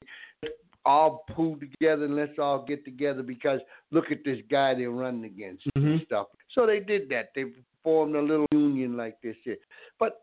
[0.86, 3.60] all pull together and let's all get together because
[3.92, 6.06] look at this guy they're running against and Mhm.
[6.06, 6.28] stuff.
[6.52, 7.32] So they did that.
[7.36, 7.46] They
[7.84, 9.58] formed a little union like this here,
[10.00, 10.22] but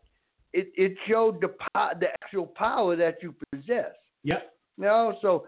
[0.53, 3.93] it it showed the po- the actual power that you possess.
[4.23, 4.53] Yep.
[4.77, 5.47] You know, so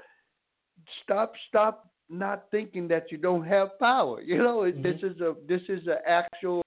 [1.04, 4.22] stop stop not thinking that you don't have power.
[4.30, 5.08] You know, it this mm-hmm.
[5.08, 6.64] is a this is an actual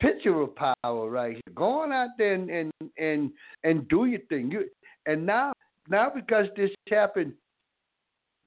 [0.00, 1.54] picture of power right here.
[1.54, 3.30] Go on out there and and and,
[3.64, 4.50] and do your thing.
[4.50, 4.68] You
[5.06, 5.52] and now
[5.88, 7.32] now because this happened,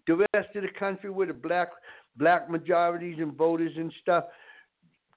[0.08, 1.70] the rest of the country with the black
[2.18, 4.26] black majorities and voters and stuff.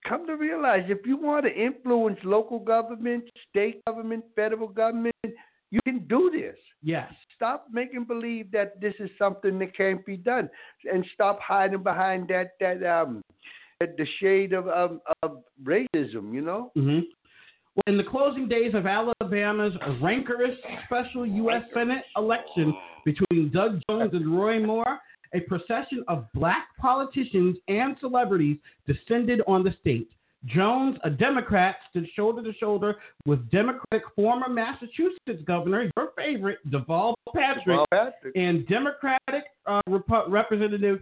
[0.09, 5.15] Come to realize if you want to influence local government, state government, federal government,
[5.73, 7.13] you can do this Yes.
[7.35, 10.49] stop making believe that this is something that can't be done,
[10.91, 13.23] and stop hiding behind that that um
[13.81, 16.33] that the shade of of, of racism.
[16.33, 16.71] You know.
[16.75, 17.01] hmm
[17.75, 20.57] Well, in the closing days of Alabama's rancorous
[20.87, 21.63] special U.S.
[21.73, 24.99] Senate election between Doug Jones and Roy Moore,
[25.35, 30.11] a procession of black politicians and celebrities descended on the state.
[30.47, 37.15] Jones, a Democrat, stood shoulder to shoulder with Democratic former Massachusetts governor, your favorite, Deval
[37.35, 41.01] Patrick, Well, Patrick, and Democratic uh, Rep- Representative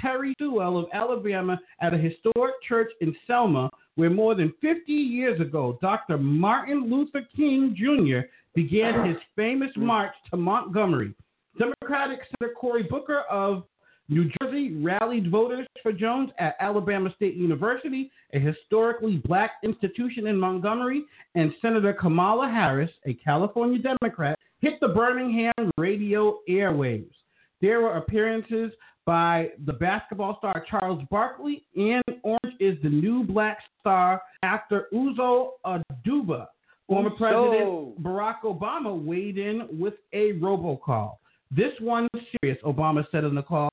[0.00, 5.40] Terry Sewell of Alabama at a historic church in Selma, where more than 50 years
[5.40, 6.18] ago, Dr.
[6.18, 8.26] Martin Luther King Jr.
[8.54, 11.14] began his famous march to Montgomery.
[11.58, 13.64] Democratic Senator Cory Booker of
[14.12, 20.38] New Jersey rallied voters for Jones at Alabama State University, a historically black institution in
[20.38, 27.14] Montgomery, and Senator Kamala Harris, a California Democrat, hit the Birmingham radio airwaves.
[27.62, 28.72] There were appearances
[29.06, 35.52] by the basketball star Charles Barkley, and Orange is the New Black Star actor Uzo
[35.64, 36.48] Aduba.
[36.86, 37.10] Former.
[37.10, 41.16] President Barack Obama weighed in with a robocall.
[41.54, 42.08] This one's
[42.40, 43.70] serious, Obama said on the call,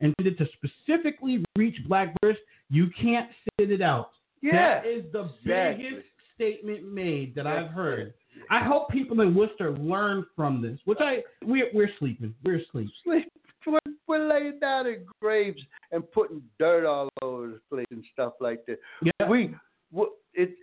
[0.00, 2.38] intended to specifically reach black voters.
[2.70, 4.10] You can't sit it out.
[4.42, 5.84] yeah, That is the exactly.
[5.90, 8.14] biggest statement made that I've heard.
[8.50, 12.34] I hope people in Worcester learn from this, which I we're, we're sleeping.
[12.44, 12.88] We're asleep.
[13.04, 13.30] Sleep.
[13.66, 15.60] We're, we're laying down in graves
[15.92, 18.78] and putting dirt all over the place and stuff like that.
[19.02, 19.28] Yeah.
[19.28, 19.54] We,
[19.90, 20.54] we it,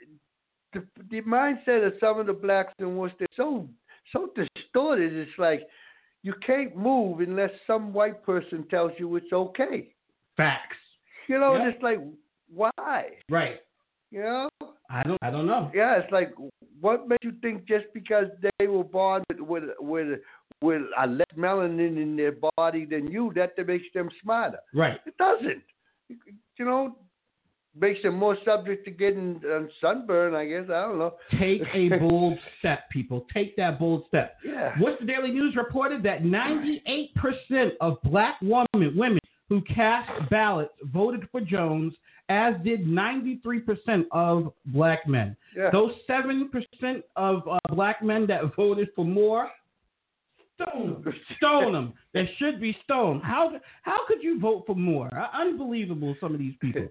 [0.74, 3.68] the, the mindset of some of the blacks in Worcester is so
[4.14, 5.14] so distorted.
[5.14, 5.68] It's like
[6.26, 9.94] you can't move unless some white person tells you it's okay.
[10.36, 10.76] Facts.
[11.28, 11.70] You know, Yeah.
[11.70, 12.00] it's like
[12.52, 13.02] why?
[13.30, 13.60] Right.
[14.10, 14.50] You know?
[14.90, 15.20] I don't.
[15.22, 15.72] I don't know.
[15.74, 16.34] Yeah, it's like
[16.82, 20.20] what makes you think just because they were born with with with,
[20.62, 24.60] with a less melanin in their body than you that that makes them smarter?
[24.74, 25.00] Right.
[25.06, 25.64] It doesn't.
[26.10, 26.98] You know,
[27.80, 30.34] makes them more subject to getting um, sunburn.
[30.34, 31.16] I guess I don't know.
[31.40, 33.26] Take a bold step, people.
[33.34, 34.38] Take that bold step.
[34.46, 34.74] Yeah.
[34.80, 37.12] What's the Daily News reported that 98%
[37.82, 41.94] of black women women who cast ballots voted for Jones,
[42.30, 45.38] as did 93% of black men.
[45.56, 45.70] Yeah.
[45.72, 46.50] Those 7%
[47.16, 49.50] of uh, black men that voted for Moore,
[50.56, 51.14] Stone them.
[51.38, 51.94] Stone them.
[52.14, 53.22] They should be stoned.
[53.24, 55.10] How how could you vote for more?
[55.14, 56.88] Uh, Unbelievable, some of these people.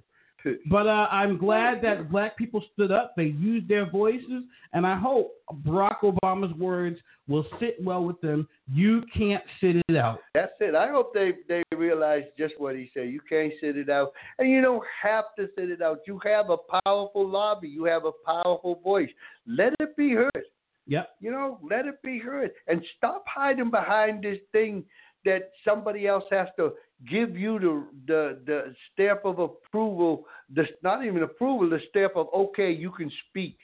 [0.71, 3.15] But uh, I'm glad that black people stood up.
[3.17, 5.33] They used their voices, and I hope
[5.67, 8.49] Barack Obama's words will sit well with them.
[8.73, 10.19] You can't sit it out.
[10.35, 10.75] That's it.
[10.75, 13.09] I hope they they realize just what he said.
[13.09, 16.01] You can't sit it out, and you don't have to sit it out.
[16.07, 17.69] You have a powerful lobby.
[17.69, 19.11] You have a powerful voice.
[19.47, 20.45] Let it be heard.
[20.87, 21.17] Yep.
[21.21, 24.85] You know, let it be heard, and stop hiding behind this thing
[25.25, 26.73] that somebody else has to
[27.09, 30.27] give you the the the stamp of approval.
[30.55, 33.57] The not even approval, the stamp of okay, you can speak.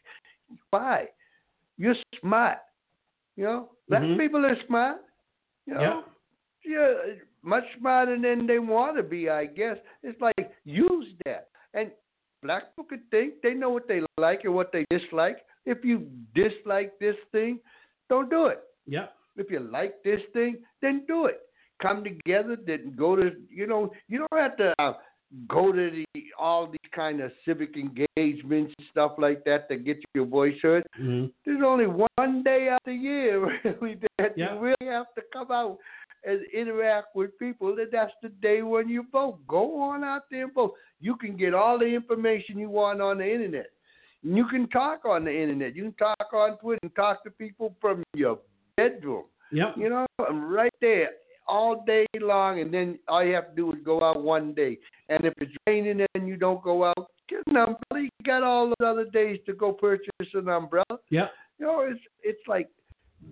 [0.71, 1.09] Why?
[1.79, 2.59] You're smart.
[3.37, 4.19] You know, black Mhm.
[4.19, 4.99] people are smart.
[5.67, 6.05] You know,
[6.65, 6.95] yeah,
[7.43, 9.79] much smarter than they want to be, I guess.
[10.03, 11.91] It's like use that, and
[12.43, 15.45] black people can think they know what they like and what they dislike.
[15.65, 17.61] If you dislike this thing,
[18.09, 18.61] don't do it.
[18.87, 19.09] Yeah.
[19.37, 21.41] If you like this thing, then do it.
[21.83, 24.93] Come together, then go to you know you don't have to uh,
[25.49, 26.05] go to the
[26.39, 30.85] all these kind of civic engagements stuff like that to get your voice heard.
[30.97, 33.41] hmm There's only one day out of the year
[33.81, 34.55] really that Yeah.
[34.55, 35.79] you really have to come out
[36.23, 39.39] and interact with people, and that's the day when you vote.
[39.49, 40.75] Go on out there and vote.
[41.01, 43.71] You can get all the information you want on the internet.
[44.23, 45.75] You can talk on the internet.
[45.75, 48.39] You can talk on Twitter and talk to people from your
[48.77, 49.25] bedroom.
[49.51, 49.75] Yep.
[49.79, 51.09] You know, I'm right there
[51.51, 54.79] all day long, and then all you have to do is go out one day.
[55.09, 58.05] And if it's raining and you don't go out, get an umbrella.
[58.05, 60.99] You got all the other days to go purchase an umbrella.
[61.11, 61.27] Yeah.
[61.59, 62.69] You know, it's it's like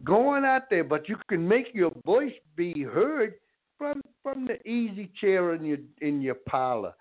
[0.05, 3.35] going out there, but you can make your voice be heard
[3.79, 6.93] from from the easy chair in your in your parlor.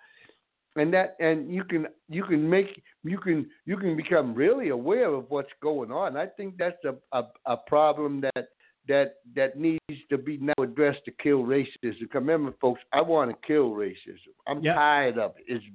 [0.76, 5.12] And that and you can you can make you can you can become really aware
[5.12, 6.16] of what's going on.
[6.16, 8.50] I think that's a a, a problem that
[8.88, 12.12] that that needs to be now addressed to kill racism.
[12.13, 14.34] Remember, folks, I want to kill racism.
[14.47, 14.76] I'm Yep.
[14.76, 15.43] tired of it.
[15.47, 15.65] It's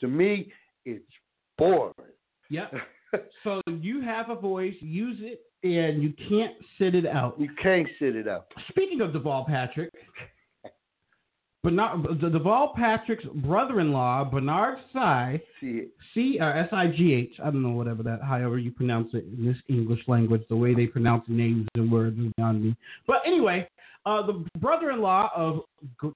[0.00, 0.52] to me,
[0.84, 1.04] it's
[1.58, 1.92] boring.
[2.50, 2.72] Yep.
[3.44, 7.38] So you have a voice, use it, and you can't sit it out.
[7.38, 8.46] you can't sit it out.
[8.70, 9.90] Speaking of Deval Patrick,
[11.62, 15.40] Bernard, the Deval Patrick's brother-in-law, Bernard Sigh.
[15.60, 17.34] C or S I G H.
[17.40, 20.42] I don't know whatever that, however you pronounce it in this English language.
[20.48, 22.76] The way they pronounce names and words is beyond me.
[23.06, 23.68] But anyway,
[24.04, 25.60] uh, the brother-in-law of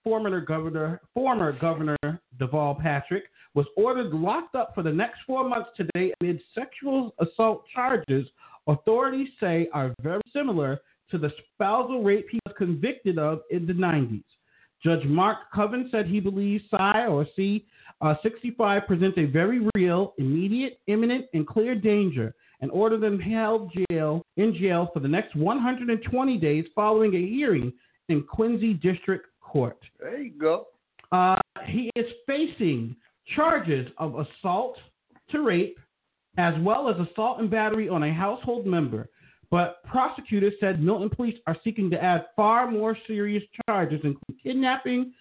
[0.03, 1.97] former governor, former governor
[2.39, 7.65] Deval Patrick, was ordered locked up for the next four months today amid sexual assault
[7.73, 8.27] charges.
[8.67, 10.81] Authorities say are very similar
[11.11, 14.25] to the spousal rape he was convicted of in the 90s.
[14.87, 17.67] Judge Mark Coven said he believes Sigh or C
[18.01, 23.73] uh, 65 presents a very real, immediate, imminent, and clear danger and ordered him held
[23.91, 27.73] jail in jail for the next 120 days following a hearing
[28.11, 29.77] in Quincy District Court.
[29.99, 30.69] There you go.
[31.11, 31.35] Uh,
[31.67, 32.95] he is facing
[33.35, 34.77] charges of assault
[35.33, 35.81] to rape,
[36.39, 39.09] as well as assault and battery on a household member.
[39.51, 45.13] But prosecutors said Milton police are seeking to add far more serious charges, including kidnapping,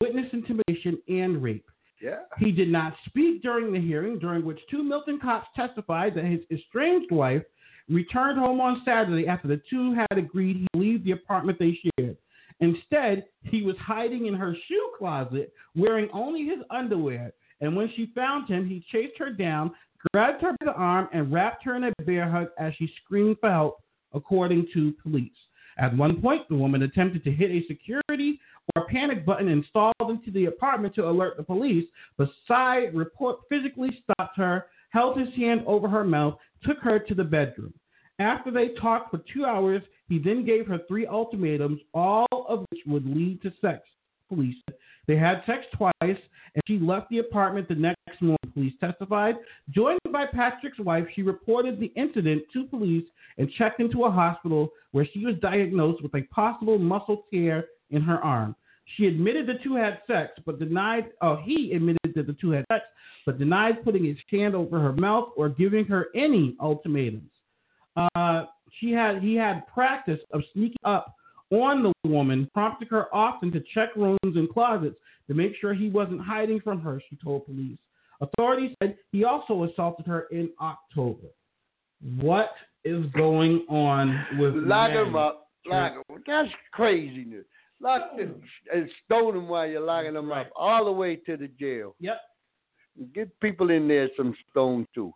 [0.00, 1.68] witness intimidation, and rape.
[2.00, 2.20] Yeah.
[2.38, 6.40] He did not speak during the hearing, during which two Milton cops testified that his
[6.50, 7.42] estranged wife
[7.88, 12.16] returned home on Saturday after the two had agreed he leave the apartment they shared.
[12.60, 17.32] Instead, he was hiding in her shoe closet, wearing only his underwear.
[17.60, 19.72] And when she found him, he chased her down,
[20.12, 23.36] grabbed her by the arm, and wrapped her in a bear hug as she screamed
[23.40, 25.30] for help, according to police.
[25.78, 28.40] At one point, the woman attempted to hit a security
[28.76, 34.02] or panic button installed into the apartment to alert the police, but Sigh report physically
[34.02, 37.72] stopped her, held his hand over her mouth, took her to the bedroom.
[38.18, 42.82] After they talked for two hours, he then gave her three ultimatums, all of which
[42.86, 43.80] would lead to sex.
[44.28, 44.56] Police.
[45.06, 48.01] They had sex twice, and she left the apartment the next.
[48.52, 49.36] Police testified.
[49.70, 53.04] Joined by Patrick's wife, she reported the incident to police
[53.38, 58.02] and checked into a hospital where she was diagnosed with a possible muscle tear in
[58.02, 58.54] her arm.
[58.96, 61.10] She admitted the two had sex, but denied.
[61.20, 62.84] Oh, he admitted that the two had sex,
[63.24, 67.30] but denied putting his hand over her mouth or giving her any ultimatums.
[67.96, 68.44] Uh,
[68.80, 71.14] she had he had practice of sneaking up
[71.50, 74.96] on the woman, prompting her often to check rooms and closets
[75.28, 77.00] to make sure he wasn't hiding from her.
[77.08, 77.78] She told police.
[78.20, 81.28] Authorities said he also assaulted her in October.
[82.20, 82.50] What
[82.84, 85.48] is going on with Lock him up.
[85.66, 86.22] Lock him.
[86.26, 87.44] That's craziness.
[87.80, 88.40] Lock and,
[88.72, 90.46] and stone him while you're locking them Right.
[90.46, 91.94] up, all the way to the jail.
[92.00, 92.20] Yep.
[93.14, 95.12] Get people in there some stone too.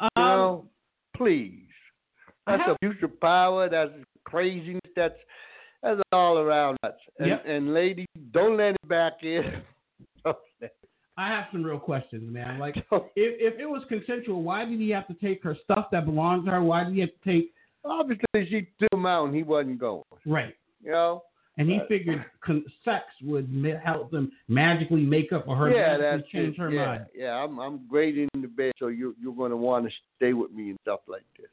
[0.00, 0.68] You Um, know,
[1.16, 1.68] please.
[2.46, 3.68] That's have- abuse of power.
[3.68, 3.92] That's
[4.24, 4.80] craziness.
[4.96, 5.14] That's
[5.82, 6.98] that's all around nuts.
[7.20, 7.44] And, Yep.
[7.46, 9.62] and lady, don't let it back in.
[11.18, 12.58] I have some real questions, man.
[12.58, 16.06] Like, if, if it was consensual, why did he have to take her stuff that
[16.06, 16.62] belonged to her?
[16.62, 17.52] Why did he have to take
[17.84, 20.02] Obviously, she threw him out and he wasn't going.
[20.26, 20.54] right?
[20.82, 21.22] You know?
[21.56, 23.48] And he Uh, figured con- sex would
[23.82, 26.60] help them magically make up or her yeah, that's change it.
[26.60, 27.06] her yeah, mind.
[27.14, 30.52] Yeah, I'm I'm great in the bed, so you you're gonna want to stay with
[30.52, 31.48] me and stuff like this,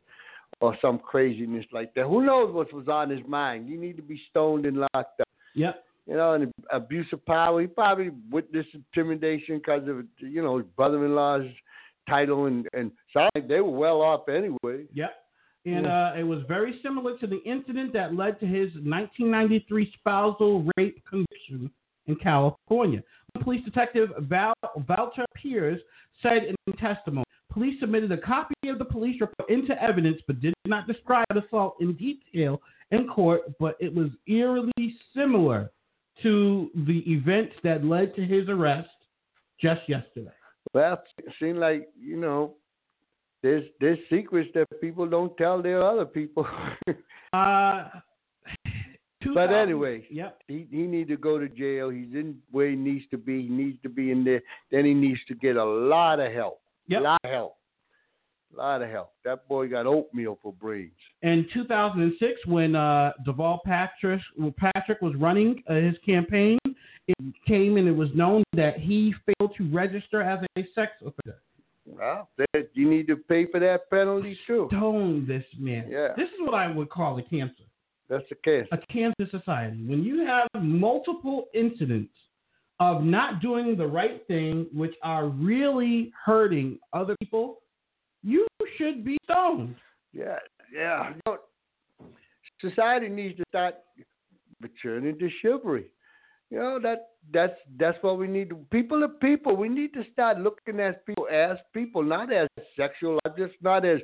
[0.62, 2.06] or some craziness like that.
[2.06, 3.68] Who knows what was on his mind?
[3.70, 5.28] You need to be stoned and locked up.
[5.56, 5.85] Yep.
[6.08, 7.62] You know, and abuse of power.
[7.62, 11.48] He probably witnessed intimidation because of you know his brother-in-law's
[12.08, 14.86] title and and sound like they were well off anyway.
[14.94, 15.12] Yep.
[15.66, 20.70] And uh, it was very similar to the incident that led to his 1993 spousal
[20.78, 21.72] rape conviction
[22.06, 23.02] in California.
[23.42, 24.54] Police detective Val,
[24.88, 25.82] Walter Pierce
[26.22, 30.54] said in testimony, police submitted a copy of the police report into evidence but did
[30.68, 35.72] not describe the assault in detail in court, but it was eerily similar
[36.24, 38.90] to the events that led to his arrest
[39.62, 40.32] just yesterday.
[40.74, 42.56] Well, it seemed like you know.
[43.44, 46.48] There's there's secrets that people don't tell their other people.
[47.34, 47.90] Uh,
[49.34, 50.42] But anyway, Yep.
[50.48, 51.90] he he need to go to jail.
[51.90, 53.44] He's in where he needs to be.
[53.44, 54.42] He needs to be in there.
[54.72, 56.62] Then he needs to get a lot of help.
[56.88, 57.02] Yep.
[57.02, 57.56] A lot of help.
[58.56, 59.12] A lot of help.
[59.26, 60.92] That boy got oatmeal for brains.
[61.22, 64.22] in 2006 when uh, Deval Patrick,
[64.58, 66.58] Patrick was running uh, his campaign.
[67.08, 71.40] It came and it was known that he failed to register as a sex offender.
[71.86, 74.68] Well, that, you need to pay for that penalty too.
[74.72, 75.88] Stone this man.
[75.90, 76.10] Yeah.
[76.16, 77.64] This is what I would call a cancer.
[78.10, 78.68] That's the case.
[78.72, 79.84] A cancer society.
[79.86, 82.14] When you have multiple incidents
[82.80, 87.60] of not doing the right thing, which are really hurting other people,
[88.78, 89.76] should be stoned.
[90.14, 90.40] Yeah,
[90.74, 91.10] yeah.
[91.10, 91.38] You know,
[92.62, 93.76] society needs to start
[94.62, 95.88] returning to chivalry.
[96.52, 98.52] You know that that's that's what we need.
[98.70, 99.56] People are people.
[99.56, 102.48] We need to start looking at people as people, not as
[102.78, 104.00] sexual objects, not as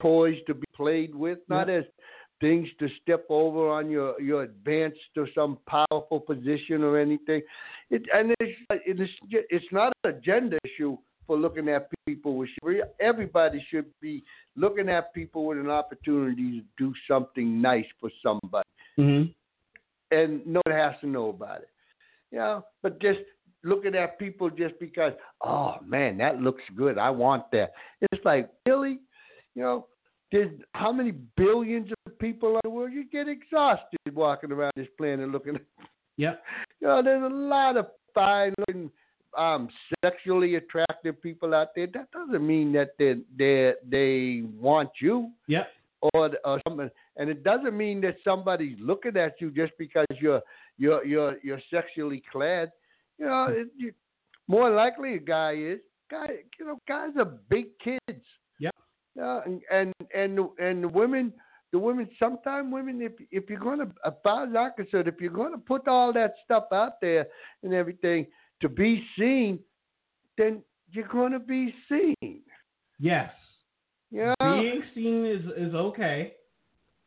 [0.00, 1.84] toys to be played with, not as
[2.40, 7.42] things to step over on your your advance to some powerful position or anything.
[7.90, 10.98] It and it's it's it's not an agenda issue
[11.28, 12.48] for looking at people with.
[12.98, 14.24] Everybody should be
[14.56, 18.64] looking at people with an opportunity to do something nice for somebody
[18.98, 19.30] Mm-hmm.
[20.10, 21.68] and no one has to know about it.
[22.32, 23.20] You know, but just
[23.62, 25.12] looking at people just because,
[25.44, 26.98] oh man, that looks good.
[26.98, 27.74] I want that.
[28.00, 28.98] It's like, really?
[29.54, 29.86] You know,
[30.32, 32.92] there's how many billions of people in the world?
[32.92, 35.62] You get exhausted walking around this planet looking at
[36.16, 36.42] Yep.
[36.80, 38.90] you know, there's a lot of fine looking
[39.36, 39.68] um
[40.04, 41.86] sexually attractive people out there.
[41.92, 45.64] That doesn't mean that they they they want you Yeah.
[46.14, 46.90] or or something.
[47.16, 50.40] And it doesn't mean that somebody's looking at you just because you're
[50.78, 52.70] you're you're you're sexually clad.
[53.18, 53.92] You know, it, you,
[54.46, 56.28] more likely a guy is guy.
[56.58, 58.24] You know, guys are big kids.
[59.16, 61.32] Yeah, and and and the- and the women,
[61.72, 62.08] the women.
[62.20, 65.88] Sometimes women, if if you're gonna, as far as I'm concerned, if you're gonna put
[65.88, 67.26] all that stuff out there
[67.64, 68.28] and everything
[68.60, 69.58] to be seen,
[70.36, 72.40] then you're gonna be seen.
[72.98, 73.30] Yes.
[74.10, 74.60] You know?
[74.60, 76.34] Being seen is is okay.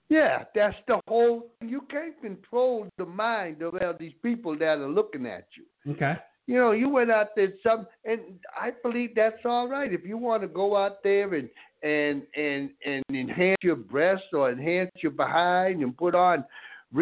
[0.09, 1.51] Yeah, that's the whole.
[1.61, 5.93] You can't control the mind of all these people that are looking at you.
[5.93, 6.15] Okay.
[6.47, 8.19] You know, you went out there some, and
[8.59, 9.93] I believe that's all right.
[9.93, 11.49] If you want to go out there and
[11.81, 16.43] and and and enhance your breasts or enhance your behind and put on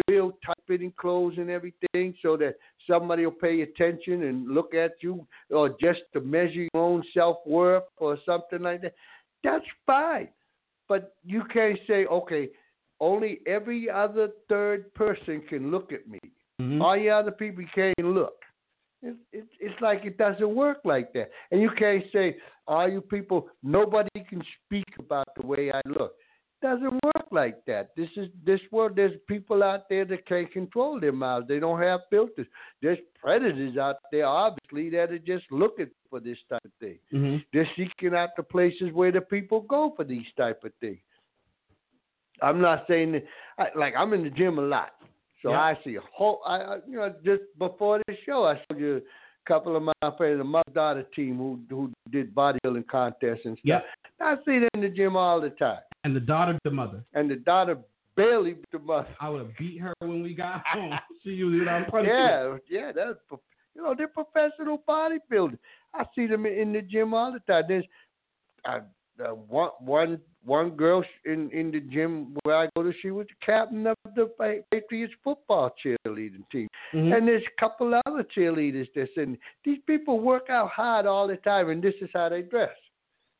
[0.08, 2.54] real tight fitting clothes and everything, so that
[2.88, 7.38] somebody will pay attention and look at you, or just to measure your own self
[7.46, 8.94] worth or something like that,
[9.42, 10.28] that's fine.
[10.88, 12.50] But you can't say, okay,
[13.00, 16.18] only every other third person can look at me.
[16.60, 16.82] Mhm.
[16.82, 18.34] All the other people can't look.
[19.02, 21.30] It's, it's, it's like it doesn't work like that.
[21.50, 22.36] And you can't say,
[22.66, 26.14] all you people, nobody can speak about the way I look.
[26.62, 27.90] Doesn't work like that.
[27.96, 28.92] This is this world.
[28.94, 31.46] There's people out there that can't control their mouths.
[31.48, 32.46] They don't have filters.
[32.82, 36.98] There's predators out there, obviously, that are just looking for this type of thing.
[37.12, 37.42] Mhm.
[37.52, 41.00] They're seeking out the places where the people go for these type of things.
[42.42, 43.24] I'm not saying that,
[43.58, 44.92] I, like I'm in the gym a lot,
[45.42, 45.62] so Yeah.
[45.62, 46.42] I see a whole.
[46.44, 50.42] I, you know just before the show, I showed you a couple of my friends,
[50.44, 53.82] mother daughter team who who did bodybuilding contests and stuff.
[54.20, 57.04] I see them in the gym all the time, And the daughter, the mother.
[57.14, 57.76] and the daughter
[58.16, 59.08] barely the mother.
[59.20, 60.92] I would have beat her when we got home.
[61.24, 62.06] she was on punishment.
[62.06, 63.18] Yeah, yeah, that's
[63.74, 65.58] you know they're professional bodybuilders.
[65.94, 67.64] I see them in the gym all the time.
[67.68, 67.84] There's,
[68.64, 68.78] I,
[69.22, 73.26] uh, one one one girl in in the gym where I go to, she was
[73.26, 74.30] the captain of the
[74.70, 77.14] Patriots football cheerleading team, Mhm.
[77.16, 79.36] and there's a couple other cheerleaders that's in.
[79.64, 82.76] These people work out hard all the time, and this is how they dress.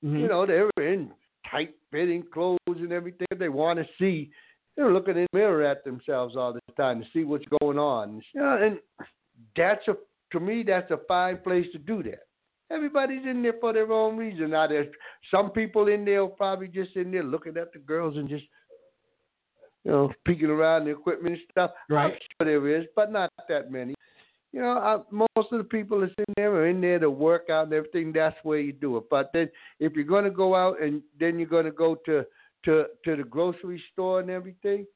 [0.05, 0.21] Mhm.
[0.21, 1.13] You know, they're in
[1.51, 3.27] tight fitting clothes and everything.
[3.39, 4.31] They want to see.
[4.77, 8.23] They're looking in the mirror at themselves all the time to see what's going on.
[8.35, 8.79] And
[9.57, 9.95] that's a
[10.33, 12.21] to me that's a fine place to do that.
[12.71, 14.51] Everybody's in there for their own reason.
[14.51, 14.87] Now there's
[15.31, 18.45] some people in there probably just in there looking at the girls and just
[19.85, 21.73] you know peeking around the equipment and stuff.
[21.89, 22.13] Right.
[22.13, 23.95] I'm sure there is, but not that many.
[24.53, 27.51] You know, I, most of the people that's in there are in there to work
[27.51, 28.13] out and everything.
[28.13, 29.05] That's where you do it.
[29.09, 29.49] But then,
[29.79, 32.25] if you're going to go out and then you're going to go to
[32.65, 34.87] to to the grocery store and everything,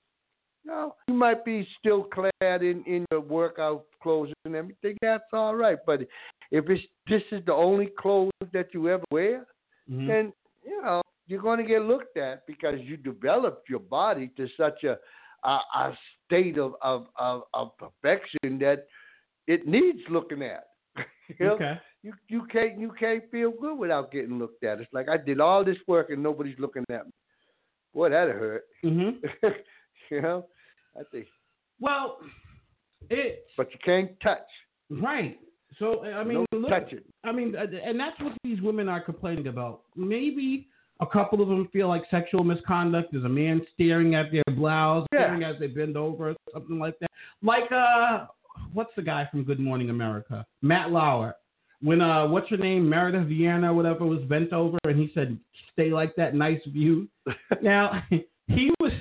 [0.64, 4.96] no, you might be still clad in in your workout clothes and everything.
[5.00, 5.78] That's all right.
[5.86, 6.00] But
[6.50, 9.46] if it's this is the only clothes that you ever wear,
[9.88, 10.06] Mhm.
[10.08, 10.32] then
[10.64, 14.82] you know you're going to get looked at because you developed your body to such
[14.84, 14.98] a
[15.44, 18.86] a, a state of, of of of perfection that
[19.46, 20.64] it needs looking at.
[21.38, 21.52] you know?
[21.54, 21.74] Okay.
[22.02, 24.80] You you can't you can't feel good without getting looked at.
[24.80, 27.12] It's like I did all this work and nobody's looking at me.
[27.94, 28.64] Boy, that hurt.
[28.84, 29.24] Mm-hmm.
[30.10, 30.46] you know,
[30.98, 31.26] I think,
[31.80, 32.18] Well,
[33.10, 34.40] it's but you can't touch.
[34.90, 35.38] right.
[35.78, 37.00] So I mean, no look, touching.
[37.24, 39.80] I mean, uh, and that's what these women are complaining about.
[39.96, 40.68] Maybe
[41.00, 45.06] a couple of them feel like sexual misconduct is a man staring at their blouse,
[45.12, 45.20] Yeah.
[45.26, 47.10] staring as they bend over, or something like that.
[47.42, 48.26] Like, uh,
[48.74, 50.44] what's the guy from Good Morning America?
[50.60, 51.36] Matt Lauer.
[51.80, 55.38] When uh, what's her name, Meredith Vieira, or whatever, was bent over, and he said,
[55.72, 57.08] "Stay like that, nice view."
[57.62, 58.02] now
[58.48, 58.92] he was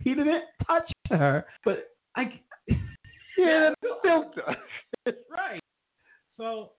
[0.00, 2.40] he didn't touch her, but I
[3.36, 3.70] yeah,
[4.02, 4.56] filter.
[5.30, 5.60] right.
[6.36, 6.70] So,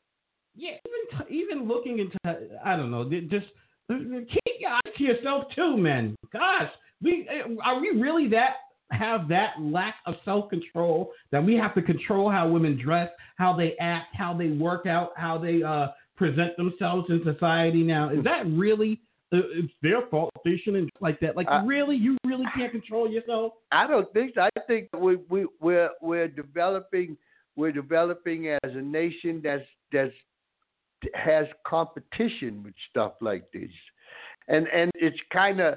[0.55, 2.17] yeah, even t- even looking into,
[2.63, 3.45] I don't know, just
[3.91, 3.95] uh,
[4.27, 6.15] keep your eyes to yourself too, men.
[6.33, 6.71] Gosh,
[7.01, 8.55] we uh, are we really that
[8.91, 13.55] have that lack of self control that we have to control how women dress, how
[13.55, 17.83] they act, how they work out, how they uh, present themselves in society.
[17.83, 19.01] Now, is that really?
[19.33, 20.29] Uh, it's their fault.
[20.43, 21.37] They shouldn't like that.
[21.37, 23.53] Like, I- really, you really can't control yourself.
[23.71, 24.41] I don't think so.
[24.41, 27.17] I think we we we're we're developing
[27.55, 30.13] we're developing as a nation that's that's
[31.13, 33.71] has competition with stuff like this,
[34.47, 35.75] and and it's kind of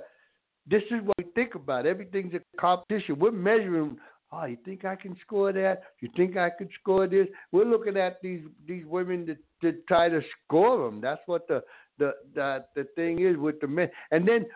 [0.66, 1.86] this is what we think about.
[1.86, 3.18] Everything's a competition.
[3.18, 3.98] We're measuring.
[4.32, 5.82] Oh, you think I can score that?
[6.00, 7.28] You think I could score this?
[7.52, 11.00] We're looking at these these women to, to try to score them.
[11.00, 11.62] That's what the
[11.98, 13.90] the the the thing is with the men.
[14.10, 14.46] And then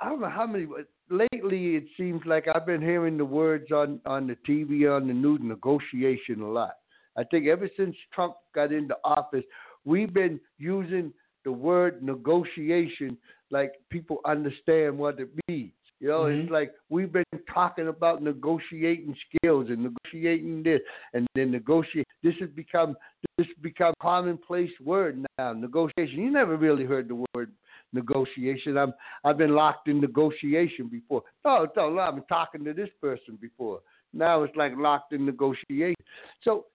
[0.00, 0.66] I don't know how many.
[1.10, 5.14] Lately, it seems like I've been hearing the words on on the TV, on the
[5.14, 6.76] news, negotiation a lot.
[7.16, 9.44] I think ever since Trump got into office,
[9.84, 11.12] we've been using
[11.44, 13.16] the word negotiation
[13.50, 15.72] like people understand what it means.
[16.00, 16.42] You know, Mhm.
[16.42, 20.82] it's like we've been talking about negotiating skills and negotiating this
[21.14, 22.06] and then negotiate.
[22.22, 22.96] This has become
[23.36, 25.52] this has become commonplace word now.
[25.52, 26.20] Negotiation.
[26.20, 27.52] You never really heard the word
[27.92, 28.76] negotiation.
[28.76, 28.92] I'm
[29.24, 31.22] I've been locked in negotiation before.
[31.44, 33.80] No, no, I've been talking to this person before.
[34.12, 35.94] Now it's like locked in negotiation.
[36.42, 36.66] So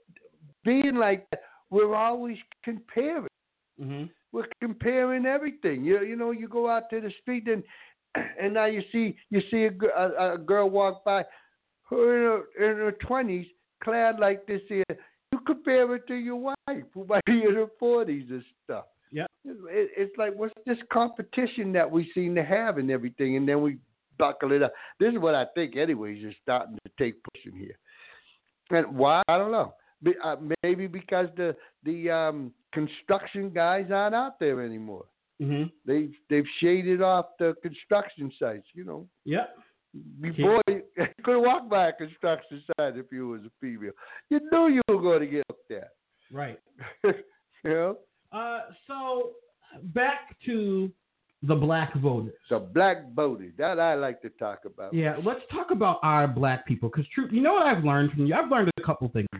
[0.63, 3.27] being like that, we're always comparing.
[3.79, 4.05] Mm-hmm.
[4.31, 5.83] We're comparing everything.
[5.83, 7.63] You you know, you go out to the street and
[8.41, 11.25] and now you see you see a, a, a girl walk by,
[11.89, 13.47] her in her, in her twenties,
[13.83, 14.83] clad like this here.
[15.31, 18.85] You compare her to your wife who might be in her forties and stuff.
[19.11, 23.47] Yeah, It, it's like what's this competition that we seem to have and everything, and
[23.47, 23.77] then we
[24.19, 24.73] buckle it up.
[24.99, 27.77] This is what I think, anyways, is starting to take pushing here.
[28.69, 29.23] And why?
[29.27, 29.73] I don't know.
[30.23, 35.05] Uh, maybe because the the um, construction guys aren't out there anymore.
[35.41, 35.63] Mm-hmm.
[35.85, 38.67] They've they've shaded off the construction sites.
[38.73, 39.57] You know, Yep.
[40.21, 40.83] before you
[41.23, 43.91] could walk by a construction site if you was a female.
[44.29, 45.89] You knew you were going to get up there.
[46.31, 46.59] Right.
[47.03, 47.13] you
[47.65, 47.97] know,
[48.31, 49.31] Uh, so
[49.93, 50.91] back to
[51.43, 52.33] the black voters.
[52.49, 54.93] the black voters that I like to talk about.
[54.93, 56.89] Yeah, let's talk about our black people.
[56.89, 58.35] Because true, you know what I've learned from you?
[58.35, 59.27] I've learned a couple things.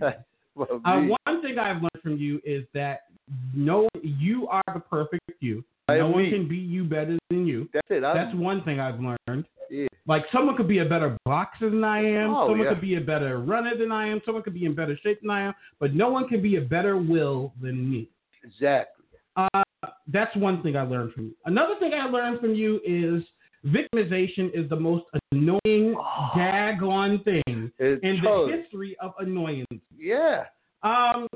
[0.60, 3.02] Uh, one thing I've learned from you is that
[3.56, 5.64] no, you are the perfect you.
[5.88, 7.68] I No one can beat you better than you.
[7.74, 8.04] that's it.
[8.04, 9.46] I'm, That's one thing I've learned.
[9.70, 9.88] yeah.
[10.08, 12.32] Like someone could be a better boxer than I am.
[12.32, 12.74] Oh, someone yeah.
[12.74, 14.22] could be a better runner than I am.
[14.26, 15.54] Someone could be in better shape than I am.
[15.80, 18.10] But no one can be a better will than me.
[18.44, 19.06] Exactly.
[19.36, 19.64] Uh,
[20.08, 21.36] that's one thing I learned from you.
[21.46, 23.24] Another thing I learned from you is
[23.66, 26.30] victimization is the most annoying, Oh.
[26.36, 29.68] daggone thing in the history of annoyance.
[29.98, 30.46] yeah.
[30.84, 31.28] Um,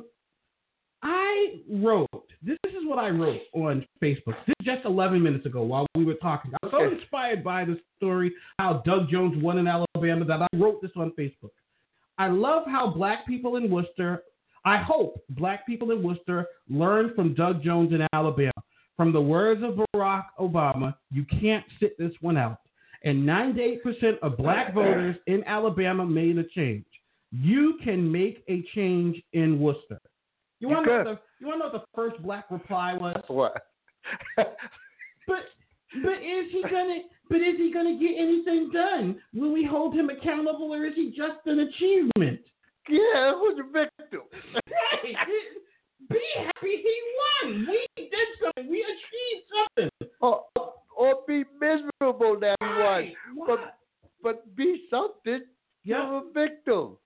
[1.02, 2.08] I wrote
[2.42, 4.36] This is what I wrote on Facebook.
[4.48, 6.52] This is just 11 minutes ago while we were talking.
[6.54, 6.96] I was so Okay.
[6.96, 11.12] inspired by the story how Doug Jones won in Alabama that I wrote this on
[11.12, 11.52] Facebook.
[12.18, 14.24] I love how black people in Worcester,
[14.66, 18.52] I hope black people in Worcester learn from Doug Jones in Alabama.
[18.98, 22.60] From the words of Barack Obama, you can't sit this one out.
[23.04, 26.86] And 98% of black voters in Alabama made a change.
[27.32, 30.00] You can make a change in Worcester.
[30.60, 32.94] You want to know, what the- you want to know what the first black reply
[32.94, 33.22] was?
[33.28, 33.54] What?
[35.26, 35.38] But
[36.04, 39.16] but is he gonna but is he gonna get anything done?
[39.34, 42.42] Will we hold him accountable or is he just an achievement?
[42.90, 44.22] yeah, who's the victim?
[45.02, 45.14] Hey,
[46.10, 47.02] be happy he
[47.44, 47.68] won.
[47.70, 48.70] We did something.
[48.72, 49.46] We achieved
[49.78, 50.10] something.
[50.22, 50.44] or,
[50.98, 53.48] or be miserable that he won.
[53.48, 53.76] But
[54.22, 55.42] but be something.
[55.84, 56.10] Yeah.
[56.10, 56.98] You're a victim.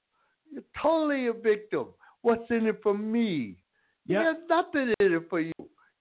[0.51, 1.87] You're totally a victim.
[2.21, 3.57] What's in it for me?
[4.05, 4.23] Yeah.
[4.23, 5.53] There's nothing in it for you.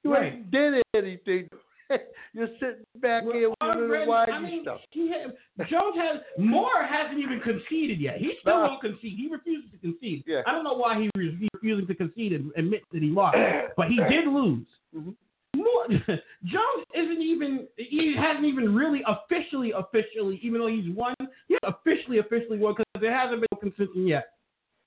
[0.05, 0.35] You Right.
[0.35, 1.49] ain't did anything.
[2.33, 4.81] You're sitting back Well, here already- whiny I mean, stuff.
[4.91, 5.35] he had,
[5.69, 8.19] Jones has Moore hasn't even conceded yet.
[8.19, 9.17] He still won't concede.
[9.17, 10.25] He refuses to concede.
[10.27, 10.43] Yeah.
[10.47, 11.11] I don't know why he
[11.55, 13.37] refusing to concede and admit that he lost,
[13.77, 14.67] but he did lose.
[14.95, 15.15] Mhm.
[15.55, 15.87] Moore,
[16.45, 21.15] Jones isn't even he hasn't even really officially officially even though he's won
[21.49, 24.27] he hasn't officially officially won because there hasn't been concession yet,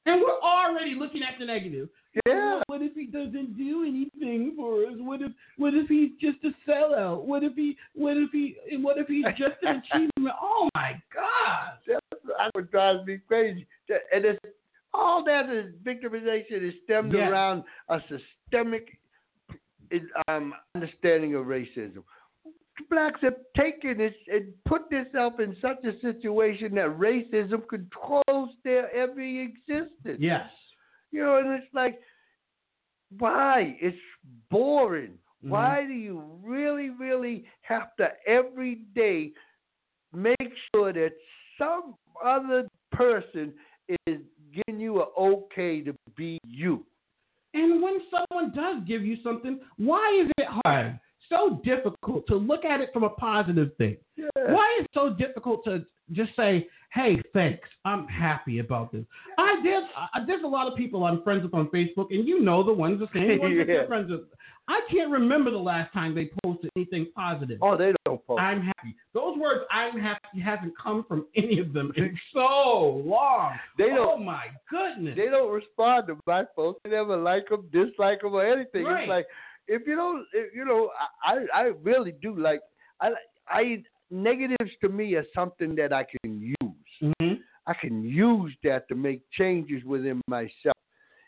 [0.10, 1.90] and we're already looking at the negative.
[2.26, 2.62] Yeah.
[2.68, 4.96] What if he doesn't do anything for us?
[4.98, 7.24] What if what if he's just a sellout?
[7.24, 10.36] What if he what if he what if he's just an achievement?
[10.42, 11.74] Oh my God!
[11.88, 13.68] That's what drives me crazy.
[14.14, 14.40] And it's,
[14.94, 17.30] all that is victimization is stemmed Yeah.
[17.30, 18.98] around a systemic
[20.28, 22.04] um, understanding of racism.
[22.90, 28.94] Blacks have taken this and put themselves in such a situation that racism controls their
[28.96, 30.18] every existence.
[30.20, 30.50] Yes.
[31.12, 32.00] You know, and it's like,
[33.18, 33.78] why?
[33.82, 33.98] It's
[34.50, 35.18] boring.
[35.44, 35.50] Mhm.
[35.50, 39.34] Why do you really, really have to every day
[40.14, 41.12] make sure that
[41.58, 43.54] some other person
[44.06, 44.22] is
[44.54, 46.86] giving you an okay to be you?
[47.54, 51.00] And when someone does give you something, why is it hard?
[51.30, 53.98] So difficult to look at it from a positive thing.
[54.18, 54.28] Yeah.
[54.36, 59.06] Why is it so difficult to just say, "Hey, thanks, I'm happy about this"?
[59.38, 59.84] I did.
[59.96, 62.74] I, there's a lot of people I'm friends with on Facebook, and you know the
[62.74, 63.74] ones the same ones that Yeah.
[63.76, 64.22] you're friends with.
[64.68, 67.58] I can't remember the last time they posted anything positive.
[67.62, 68.40] Oh, they don't post.
[68.40, 68.96] I'm happy.
[69.14, 73.54] Those words "I'm happy" hasn't come from any of them in so long.
[73.78, 74.26] They Oh don't.
[74.26, 75.16] my goodness.
[75.16, 76.82] They don't respond to my posts.
[76.84, 78.84] They never like them, dislike them, or anything.
[78.86, 79.02] Right.
[79.04, 79.28] It's like
[79.70, 80.90] if you don't, if, you know,
[81.24, 82.62] I I really do like
[83.00, 83.12] I
[83.48, 87.14] I negatives to me are something that I can use.
[87.20, 87.34] hmm
[87.68, 90.76] I can use that to make changes within myself.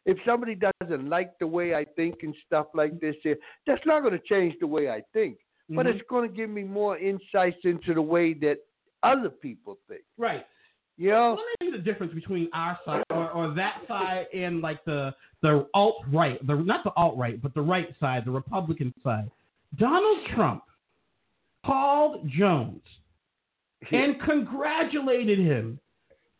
[0.07, 3.15] If somebody doesn't like the way I think and stuff like this,
[3.67, 5.37] that's not going to change the way I think,
[5.69, 5.91] but Mhm.
[5.91, 8.57] it's going to give me more insights into the way that
[9.03, 10.03] other people think.
[10.17, 10.45] right.
[11.01, 11.39] You know?
[11.59, 15.67] Tell you the difference between our side or, or that side and like the the
[15.73, 19.31] alt right, the not the alt right, but the right side, the Republican side.
[19.77, 20.63] Donald Trump
[21.65, 22.83] called Jones
[23.91, 25.79] and congratulated him.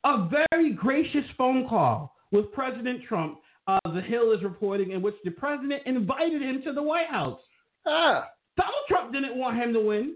[0.04, 3.40] A very gracious phone call with President Trump.
[3.68, 7.40] Uh, the Hill is reporting in which the president invited him to the White House.
[7.88, 10.16] Ah, Donald Trump didn't want him to win,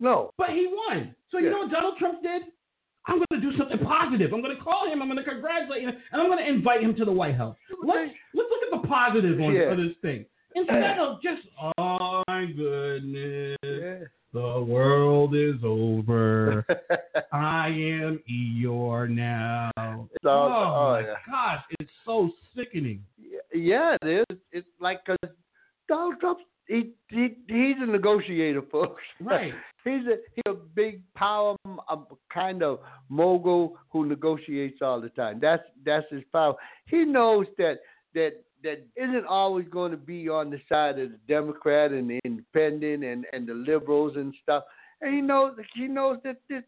[0.00, 0.32] no.
[0.36, 1.14] but he won.
[1.30, 1.50] So you Yeah.
[1.52, 2.42] know what Donald Trump did?
[3.06, 4.32] I'm going to do something positive.
[4.32, 5.00] I'm going to call him.
[5.02, 7.56] I'm going to congratulate him, and I'm going to invite him to the White House.
[7.84, 9.72] Let's let's look at the positive on Yeah.
[9.72, 11.42] of this thing instead of just
[11.78, 13.98] oh my goodness, Yeah.
[14.32, 16.64] the world is over.
[17.32, 19.70] I am Eeyore now.
[20.12, 21.14] It's all- oh, oh, my yeah.
[21.26, 23.02] gosh, it's so sickening.
[23.52, 24.38] Yeah, it is.
[24.52, 25.16] It's like 'cause
[25.88, 26.38] Donald Trump,
[26.70, 29.02] he, he he's a negotiator, folks.
[29.20, 29.52] Right.
[29.84, 31.96] he's a he's a big power, a
[32.32, 35.40] kind of mogul who negotiates all the time.
[35.42, 36.54] That's that's his power.
[36.86, 37.78] He knows that
[38.14, 42.20] that that isn't always going to be on the side of the Democrat and the
[42.24, 44.64] Independent and and the liberals and stuff.
[45.00, 46.62] And he knows he knows that this,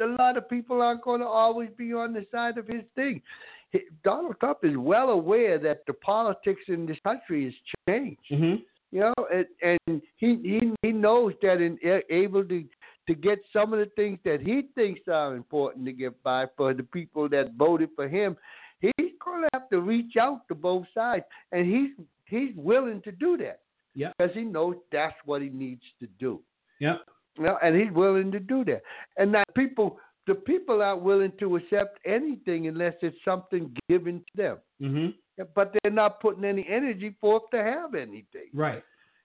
[0.00, 3.22] a lot of people aren't going to always be on the side of his thing.
[3.70, 7.54] He, Donald Trump is well aware that the politics in this country has
[7.88, 8.20] changed.
[8.30, 8.62] Mm-hmm.
[8.92, 11.78] You know, and, and he he he knows that in
[12.10, 12.64] able to
[13.08, 16.74] to get some of the things that he thinks are important to get by for
[16.74, 18.36] the people that voted for him,
[18.80, 21.90] he's going to have to reach out to both sides, and he's
[22.26, 23.60] he's willing to do that.
[23.96, 24.12] Yep.
[24.18, 26.40] because he knows that's what he needs to do.
[26.80, 26.96] Yeah,
[27.38, 28.82] You know, and he's willing to do that.
[29.16, 34.36] And now people, the people aren't willing to accept anything unless it's something given to
[34.36, 34.58] them.
[34.82, 35.06] Mm-hmm.
[35.54, 38.48] But they're not putting any energy forth to have anything.
[38.54, 38.82] Right.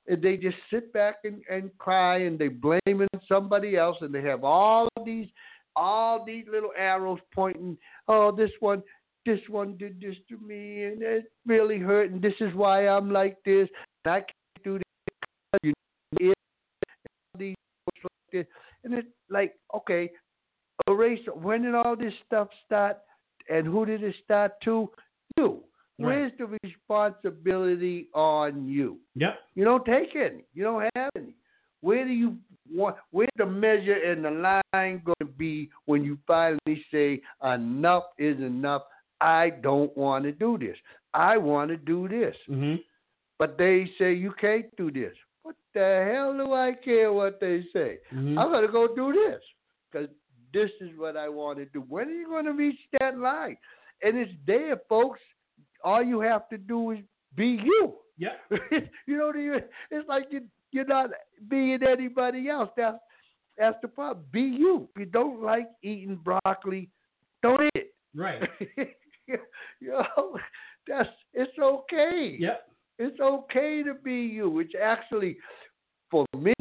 [0.07, 4.21] And they just sit back and, and cry and they blaming somebody else and they
[4.23, 5.27] have all these
[5.75, 8.83] all these little arrows pointing, oh this one
[9.25, 13.11] this one did this to me and it really hurt and this is why I'm
[13.11, 13.69] like this.
[14.03, 14.83] And I can't do this
[15.63, 15.73] you
[16.19, 16.33] know,
[17.37, 17.55] these
[18.03, 18.45] like this.
[18.83, 20.09] And it's like, okay,
[20.89, 22.97] erase when did all this stuff start
[23.49, 24.89] and who did it start to?
[25.37, 25.63] You.
[26.07, 28.97] Where's the responsibility on you?
[29.15, 29.35] Yep.
[29.55, 30.43] You don't take any.
[30.53, 31.33] You don't have any.
[31.81, 32.37] Where do you
[32.73, 32.95] want?
[33.11, 38.37] Where's the measure and the line going to be when you finally say enough is
[38.37, 38.83] enough?
[39.19, 40.77] I don't want to do this.
[41.13, 42.35] I want to do this.
[42.49, 42.75] Mm-hmm.
[43.37, 45.13] But they say you can't do this.
[45.43, 47.97] What the hell do I care what they say?
[48.13, 48.37] Mhm.
[48.37, 49.41] I'm going to go do this
[49.91, 50.09] because
[50.53, 51.81] this is what I want to do.
[51.87, 53.57] When are you going to reach that line?
[54.03, 55.19] And it's there, folks.
[55.83, 56.99] All you have to do is
[57.35, 57.93] be you.
[58.17, 58.33] Yeah.
[59.07, 59.61] you don't even.
[59.89, 61.09] It's like you you're not
[61.49, 62.69] being anybody else.
[62.77, 62.97] That's
[63.57, 64.25] that's the problem.
[64.31, 64.87] Be you.
[64.95, 66.89] If you don't like eating broccoli,
[67.43, 67.93] don't eat it.
[68.15, 68.41] Right.
[69.27, 69.37] you
[69.81, 70.37] know,
[70.87, 72.37] that's it's okay.
[72.39, 72.67] Yep.
[72.99, 74.59] It's okay to be you.
[74.59, 75.37] It's actually,
[76.09, 76.53] for me,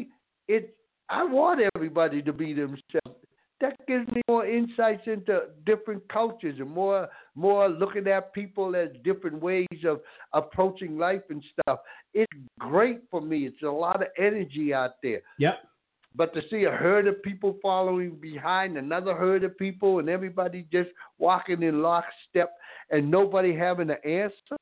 [0.47, 0.75] it.
[1.09, 3.19] I want everybody to be themselves.
[3.59, 8.89] That gives me more insights into different cultures and more, more looking at people as
[9.03, 10.01] different ways of
[10.33, 11.79] approaching life and stuff.
[12.13, 13.45] It's great for me.
[13.45, 15.21] It's a lot of energy out there.
[15.39, 15.59] Yep.
[16.13, 20.67] But to see a herd of people following behind another herd of people and everybody
[20.71, 22.57] just walking in lockstep
[22.89, 24.57] and nobody having an answer,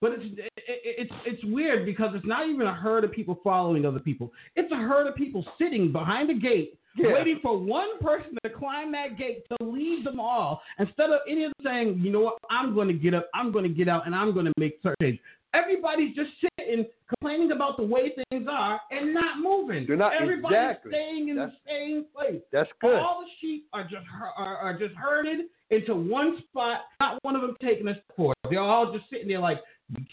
[0.00, 3.38] But it's it, it, it's it's weird because it's not even a herd of people
[3.42, 4.32] following other people.
[4.56, 7.12] It's a herd of people sitting behind a gate, Yeah.
[7.12, 10.62] waiting for one person to climb that gate to lead them all.
[10.78, 13.52] Instead of any of them saying, you know what, I'm going to get up, I'm
[13.52, 15.20] going to get out, and I'm going to make certain change.
[15.54, 19.86] Everybody's just sitting, complaining about the way things are, and not moving.
[19.86, 20.90] They're not- Everybody's exactly.
[20.92, 22.42] staying in That's- the same place.
[22.52, 22.96] that's good.
[22.96, 24.04] All the sheep are just
[24.36, 26.82] are, are just herded into one spot.
[27.00, 28.36] Not one of them taking a step forward.
[28.50, 29.60] They're all just sitting there like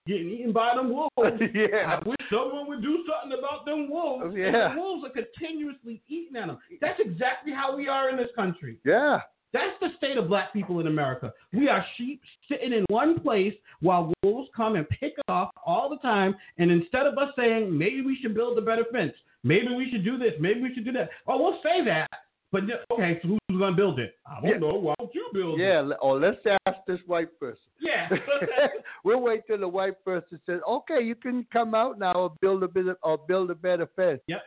[0.07, 1.11] getting eaten by them wolves.
[1.53, 1.97] yeah.
[1.99, 4.23] I wish someone would do something about them wolves.
[4.26, 4.73] Oh, and Yeah.
[4.73, 6.57] the wolves are continuously eating at them.
[6.82, 8.78] That's exactly how we are in this country.
[8.86, 9.19] Yeah.
[9.53, 11.34] That's the state of black people in America.
[11.53, 15.89] We are sheep sitting in one place while wolves come and pick us off all
[15.89, 16.36] the time.
[16.57, 19.13] And instead of us saying, maybe we should build a better fence,
[19.43, 21.09] maybe we should do this, maybe we should do that.
[21.26, 22.09] Oh, we'll say that.
[22.55, 24.15] But okay, so who's going to build it?
[24.25, 24.57] I don't Yeah.
[24.57, 24.75] know.
[24.75, 25.63] Why don't you build it?
[25.63, 25.81] Yeah.
[26.01, 27.59] Or let's ask this white person.
[27.81, 28.09] Yeah.
[29.03, 32.63] we'll wait till the white person says, "Okay, you can come out now or build
[32.63, 34.41] a bit of, or build a better fence." Yep.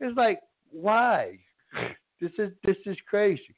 [0.00, 0.40] It's like,
[0.70, 1.38] why?
[2.20, 3.54] This is this is crazy.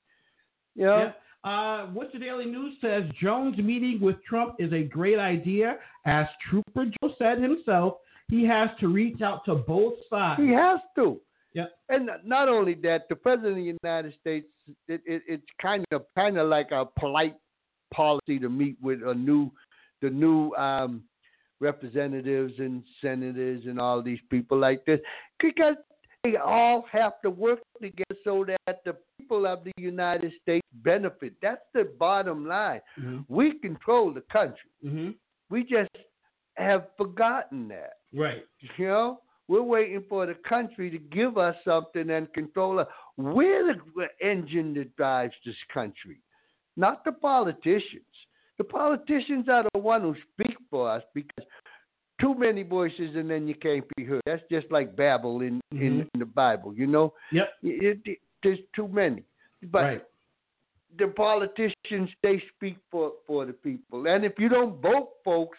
[0.74, 1.12] You know?
[1.44, 1.50] Yeah.
[1.50, 5.76] Uh, What's the Daily News says Jones meeting with Trump is a great idea.
[6.06, 7.98] As Trooper Joe said himself,
[8.28, 10.40] he has to reach out to both sides.
[10.40, 11.20] He has to.
[11.54, 11.72] Yep.
[11.88, 14.46] And not only that, the president of the United States,
[14.86, 17.36] it, it, it's kind of kind of like a polite
[17.92, 19.50] policy to meet with a new,
[20.00, 21.02] the new um,
[21.58, 25.00] representatives and senators and all these people like this,
[25.40, 25.74] because
[26.22, 31.32] they all have to work together so that the people of the United States benefit.
[31.42, 32.80] That's the bottom line.
[32.98, 33.24] Mhm.
[33.28, 34.70] We control the country.
[34.84, 35.16] Mhm.
[35.48, 35.90] We just
[36.56, 37.94] have forgotten that.
[38.12, 38.44] Right.
[38.76, 39.20] You know,
[39.50, 42.86] we're waiting for the country to give us something and control us.
[43.16, 46.18] We're the engine that drives this country,
[46.76, 48.14] not the politicians.
[48.58, 51.44] The politicians are the one who speak for us because
[52.20, 54.20] too many voices and then you can't be heard.
[54.26, 56.08] That's just like Babel in, in, Mhm.
[56.14, 56.72] in the Bible.
[56.74, 57.48] You know, Yep.
[57.64, 59.24] it, it, there's too many.
[59.62, 60.04] But right.
[60.98, 65.58] the politicians they speak for for the people, and if you don't vote, folks,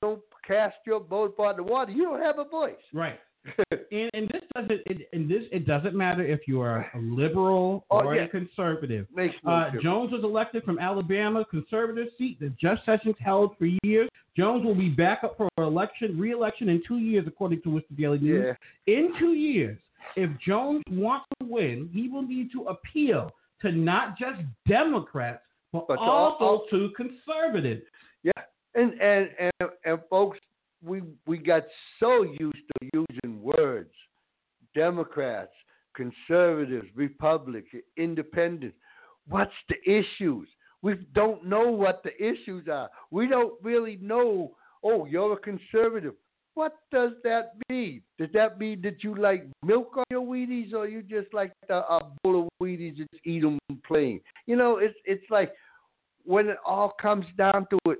[0.00, 1.92] don't cast your vote for the water.
[1.92, 2.84] You don't have a voice.
[2.92, 3.18] Right.
[3.92, 4.80] And, and this doesn't.
[4.86, 8.24] It, and this it doesn't matter if you are a liberal Oh, or yeah.
[8.24, 9.06] a conservative.
[9.14, 9.70] Makes no Uh.
[9.82, 14.08] Jones was elected from Alabama, conservative seat that Jeff Sessions held for years.
[14.36, 18.18] Jones will be back up for election, re-election in two years, according to Worcester Daily
[18.18, 18.56] News.
[18.86, 18.94] Yeah.
[18.94, 19.78] In two years,
[20.16, 23.30] if Jones wants to win, he will need to appeal
[23.62, 25.42] to not just Democrats,
[25.72, 27.82] but, But also all- to conservatives.
[28.22, 28.32] Yeah,
[28.74, 29.28] and and
[29.60, 30.38] and and folks,
[30.86, 31.64] we we got
[32.00, 33.90] so used to using words,
[34.74, 35.52] Democrats,
[35.94, 38.76] conservatives, Republicans, independents.
[39.28, 40.48] What's the issues?
[40.82, 42.88] We don't know what the issues are.
[43.10, 44.52] We don't really know.
[44.84, 46.14] Oh, you're a conservative.
[46.54, 48.02] What does that mean?
[48.18, 51.74] Does that mean that you like milk on your Wheaties, or you just like a,
[51.74, 54.20] a bowl of Wheaties and just eat them plain?
[54.46, 55.52] You know, it's it's like
[56.24, 57.98] when it all comes down to it,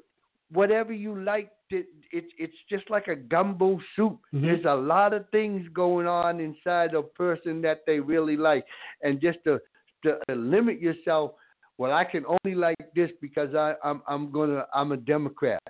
[0.53, 1.51] whatever you like.
[1.71, 4.21] It, it, it's just like a gumbo soup.
[4.33, 4.43] Mhm.
[4.43, 8.65] There's a lot of things going on inside a person that they really like,
[9.03, 9.61] and just to
[10.05, 11.33] to limit yourself.
[11.79, 15.63] Well, I can only like this because I, I'm I'm gonna I'm a Democrat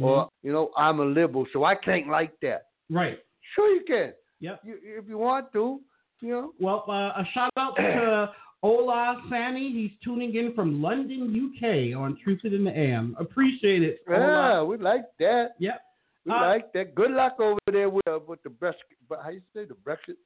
[0.00, 2.66] or you know I'm a liberal, so I can't like that.
[2.90, 3.18] Right.
[3.54, 4.12] Sure, you can.
[4.40, 4.60] Yep.
[4.64, 5.80] You, if you want to,
[6.20, 6.52] you know.
[6.60, 8.32] Well, uh, a shout out to
[8.64, 9.70] Ola Sani.
[9.72, 13.14] He's tuning in from London, UK on Truthit in the AM.
[13.18, 13.98] Appreciate it.
[14.08, 15.50] Yeah, we like that.
[15.58, 15.80] Yep.
[16.24, 16.94] We Uh, like that.
[16.94, 18.96] Good luck over there with uh, with the Brexit.
[19.08, 20.16] But how you say the Brexit?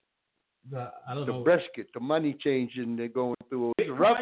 [0.70, 1.44] The, I don't The know.
[1.44, 3.72] Brexit, the money changing they're going through.
[3.78, 4.18] It's rough.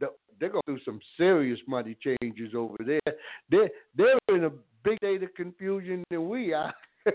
[0.00, 3.00] The- They're going through some serious money changes over there.
[3.50, 4.50] They're they're in a
[4.84, 6.72] big state of confusion than we are.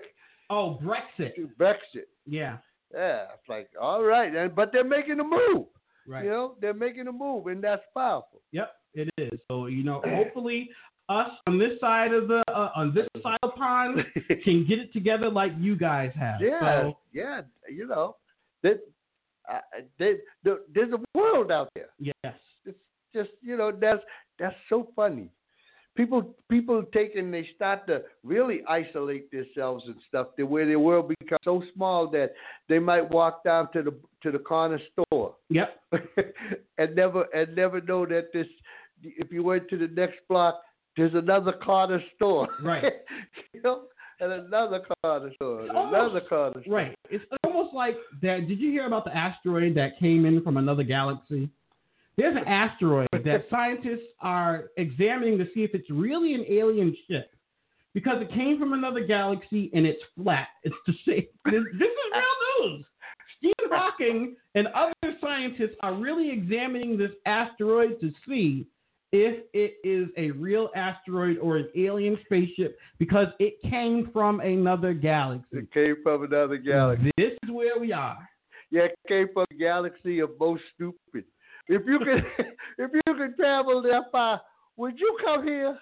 [0.54, 1.32] Oh, Brexit.
[1.58, 2.08] Brexit.
[2.28, 2.58] Yeah.
[2.94, 5.68] Yeah, it's like all right, but they're making a move.
[6.12, 6.26] Right.
[6.26, 8.42] You know, they're making a move, and that's powerful.
[8.52, 9.40] Yep, it is.
[9.50, 10.70] So you know, hopefully,
[11.10, 14.06] us on this side of the uh, on this side of the pond
[14.44, 16.42] can get it together like you guys have.
[16.42, 18.18] Yeah, So, yeah, you know,
[18.64, 18.80] that
[19.52, 19.60] uh,
[19.98, 21.90] there- there's a world out there.
[22.00, 22.36] yes.
[22.66, 22.78] It's
[23.14, 24.02] just you know that's
[24.38, 25.30] that's so funny.
[25.96, 30.80] People people take and they start to really isolate themselves and stuff to where their
[30.80, 32.34] world becomes so small that
[32.70, 35.82] they might walk down to the to the corner store Yep.
[36.78, 38.48] and never and never know that this
[39.04, 40.62] if you went to the next block
[40.98, 42.48] there's another corner store.
[42.64, 42.84] Right.
[43.54, 43.84] you know,
[44.20, 46.74] and another corner store, Almost- another corner store.
[46.74, 46.96] Right.
[47.10, 48.48] It's almost like that.
[48.48, 51.50] Did you hear about the asteroid that came in from another galaxy?
[52.18, 57.32] There's an asteroid that scientists are examining to see if it's really an alien ship
[57.94, 60.48] because it came from another galaxy and it's flat.
[60.64, 61.28] It's the same.
[61.46, 62.86] This, this is real news.
[63.38, 68.68] Stephen Hawking and other scientists are really examining this asteroid to see
[69.12, 74.94] if it is a real asteroid or an alien spaceship because it came from another
[74.94, 75.48] galaxy.
[75.52, 77.12] It came from another galaxy.
[77.18, 78.18] This is where we are.
[78.70, 81.26] Yeah, it came from a galaxy of most stupid.
[81.68, 82.26] If you could,
[82.78, 84.42] if you could travel that far,
[84.78, 85.78] would you come here?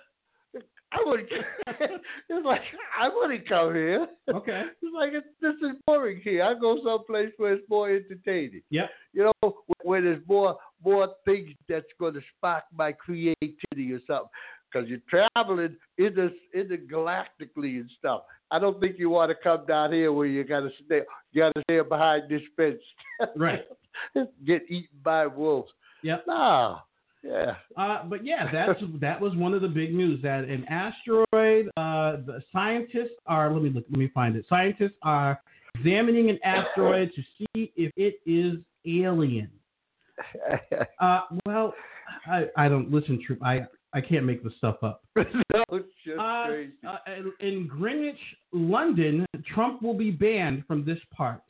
[0.92, 1.20] I would.
[1.68, 2.62] it's like
[3.00, 4.08] I wouldn't come here.
[4.34, 4.64] Okay.
[4.82, 6.44] It's like it's, this is boring here.
[6.44, 8.64] I go someplace where it's more entertaining.
[8.72, 8.88] Yeah.
[9.14, 14.30] You know, where there's more more things that's going to spark my creativity or something.
[14.72, 18.22] Because you're traveling inter, intergalactically and stuff.
[18.52, 21.02] I don't think you want to come down here where you got to stay.
[21.32, 22.82] You got to stay behind this fence.
[23.36, 23.66] Right.
[24.46, 25.72] Get eaten by wolves.
[26.04, 26.24] Yep.
[26.26, 26.78] No.
[27.22, 27.56] Yeah.
[27.76, 31.68] Uh, but yeah, that's that was one of the big news that an asteroid.
[31.76, 33.52] Uh, the scientists are.
[33.52, 33.86] Let me look.
[33.90, 34.46] Let me find it.
[34.48, 35.42] Scientists are
[35.76, 39.50] examining an asteroid to see if it is alien.
[41.00, 41.74] Uh, well,
[42.28, 43.22] I, I don't listen.
[43.26, 43.62] True, I
[43.94, 45.04] I can't make this stuff up.
[45.16, 45.64] no,
[46.06, 46.72] just Uh, crazy.
[46.88, 46.98] uh,
[47.40, 48.20] in Greenwich,
[48.52, 51.42] London, Trump will be banned from this part.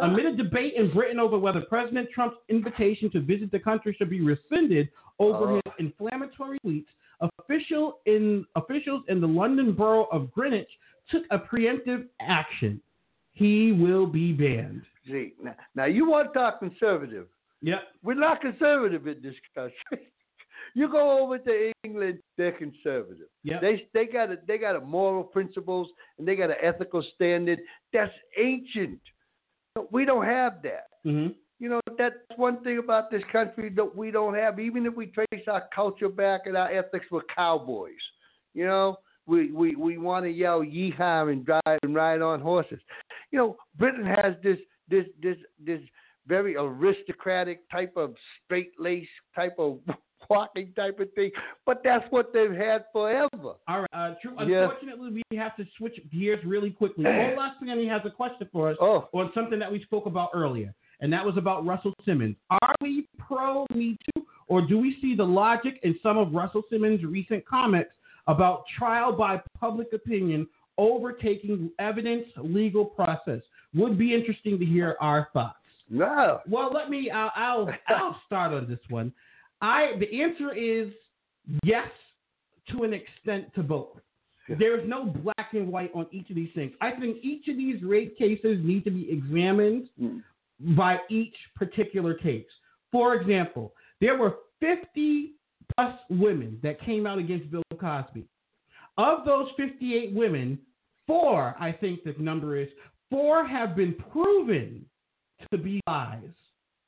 [0.00, 4.08] Amid a debate in Britain over whether President Trump's invitation to visit the country should
[4.08, 4.88] be rescinded
[5.18, 5.54] over Oh.
[5.56, 6.86] his inflammatory tweets,
[7.20, 10.70] official in, officials in the London borough of Greenwich
[11.10, 12.80] took a preemptive action.
[13.34, 14.82] He will be banned.
[15.06, 17.26] See, now, now you want to talk conservative.
[17.60, 17.82] Yep.
[18.02, 20.08] We're not conservative in this country.
[20.74, 23.28] you go over to England, they're conservative.
[23.44, 23.60] Yep.
[23.60, 27.60] They they got a they got a moral principles and they got an ethical standard
[27.92, 29.00] that's ancient.
[29.90, 30.86] We don't have that.
[31.04, 34.58] hmm You know that's one thing about this country that we don't have.
[34.58, 37.92] Even if we trace our culture back and our ethics, we're cowboys.
[38.54, 38.96] You know,
[39.26, 42.80] we we, we want to yell yeehaw and drive and ride on horses.
[43.30, 44.58] You know, Britain has this
[44.88, 45.80] this this this
[46.26, 48.14] very aristocratic type of
[48.44, 49.80] straight lace type of
[50.28, 51.30] walking type of thing,
[51.66, 53.28] but that's what they've had forever.
[53.68, 53.88] All right.
[53.92, 54.34] Uh, true.
[54.46, 54.62] Yeah.
[54.64, 57.06] Unfortunately, we have to switch gears really quickly.
[57.06, 58.76] Ola Singani has a question for us.
[58.80, 62.36] Oh, on something that we spoke about earlier, and that was about Russell Simmons.
[62.50, 66.62] Are we pro Me Too, or do we see the logic in some of Russell
[66.70, 67.90] Simmons' recent comments
[68.26, 70.46] about trial by public opinion
[70.78, 73.40] overtaking evidence legal process?
[73.74, 75.56] Would be interesting to hear our thoughts.
[75.88, 76.40] no.
[76.48, 77.10] Well, let me.
[77.10, 77.32] I'll.
[77.34, 79.12] I'll, I'll start on this one.
[79.62, 79.92] I.
[79.98, 80.92] The answer is
[81.62, 81.88] yes,
[82.70, 83.98] to an extent, to both.
[84.58, 86.72] There is no black and white on each of these things.
[86.80, 90.22] I think each of these rape cases need to be examined Mm.
[90.76, 92.46] by each particular case.
[92.90, 95.34] For example, there were 50
[95.74, 98.24] plus women that came out against Bill Cosby.
[98.98, 100.58] Of those 58 women,
[101.06, 102.68] four, I think the number is,
[103.10, 104.84] four have been proven
[105.50, 106.34] to be lies,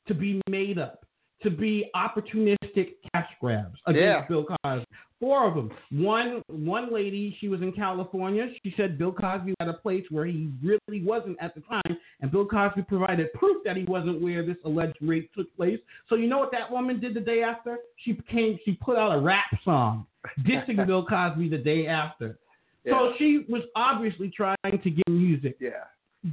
[0.06, 1.03] to be made up,
[1.44, 4.24] to be opportunistic cash grabs against Yeah.
[4.28, 4.84] Bill Cosby.
[5.20, 5.70] Four of them.
[5.92, 8.48] One one lady, she was in California.
[8.62, 12.30] She said Bill Cosby had a place where he really wasn't at the time, and
[12.30, 15.78] Bill Cosby provided proof that he wasn't where this alleged rape took place.
[16.08, 17.78] So you know what that woman did the day after?
[18.04, 18.58] She came.
[18.64, 20.06] She put out a rap song
[20.40, 22.38] dissing Bill Cosby the day after.
[22.84, 22.92] Yeah.
[22.92, 25.56] So she was obviously trying to get music.
[25.60, 25.84] yeah.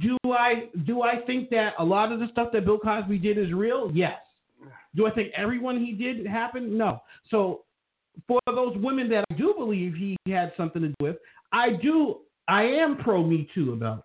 [0.02, 3.38] Do I do I think that a lot of the stuff that Bill Cosby did
[3.38, 3.90] is real?
[3.94, 4.18] Yes.
[4.94, 6.76] Do I think everyone he did happened?
[6.76, 7.02] No.
[7.30, 7.62] So
[8.26, 11.16] for those women that I do believe he had something to do with,
[11.52, 12.18] I do
[12.48, 13.98] I am pro Me Too about.
[13.98, 14.04] It.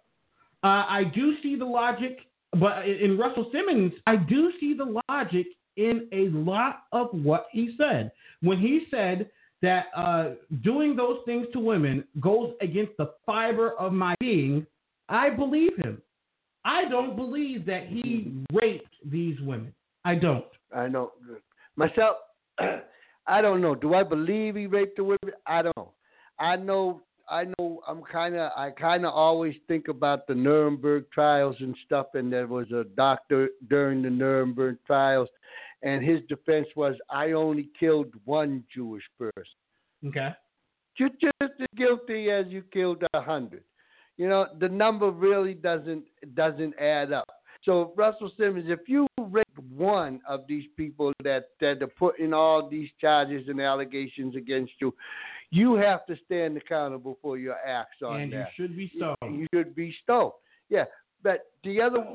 [0.64, 2.20] Uh, I do see the logic,
[2.60, 7.76] but in Russell Simmons, I do see the logic in a lot of what he
[7.78, 8.12] said
[8.42, 9.30] when he said
[9.62, 10.32] that uh,
[10.64, 14.66] doing those things to women goes against the fiber of my being.
[15.10, 16.02] I believe him.
[16.66, 19.74] I don't believe that he raped these women.
[20.04, 20.46] I don't.
[20.76, 21.12] I know
[21.76, 22.18] myself.
[23.28, 23.76] I don't know.
[23.76, 25.36] Do I believe he raped the women?
[25.46, 25.94] I don't know.
[26.40, 27.02] I know.
[27.30, 27.82] I know.
[27.88, 28.52] I'm kind of.
[28.56, 32.08] I kind of always think about the Nuremberg trials and stuff.
[32.14, 35.28] And there was a doctor during the Nuremberg trials,
[35.84, 39.44] and his defense was, "I only killed one Jewish person.
[40.06, 40.30] Okay.
[40.98, 43.64] You're just as guilty as you killed a hundred.
[44.18, 47.28] You know, the number really doesn't doesn't add up.
[47.64, 49.47] So Russell Simmons, if you rape
[49.78, 54.94] one of these people that that are putting all these charges and allegations against you,
[55.52, 58.48] you have to stand accountable for your acts on and that.
[58.58, 59.40] you should be stoned.
[59.40, 60.34] You should be stoned.
[60.70, 60.86] Yeah,
[61.24, 62.06] but the other,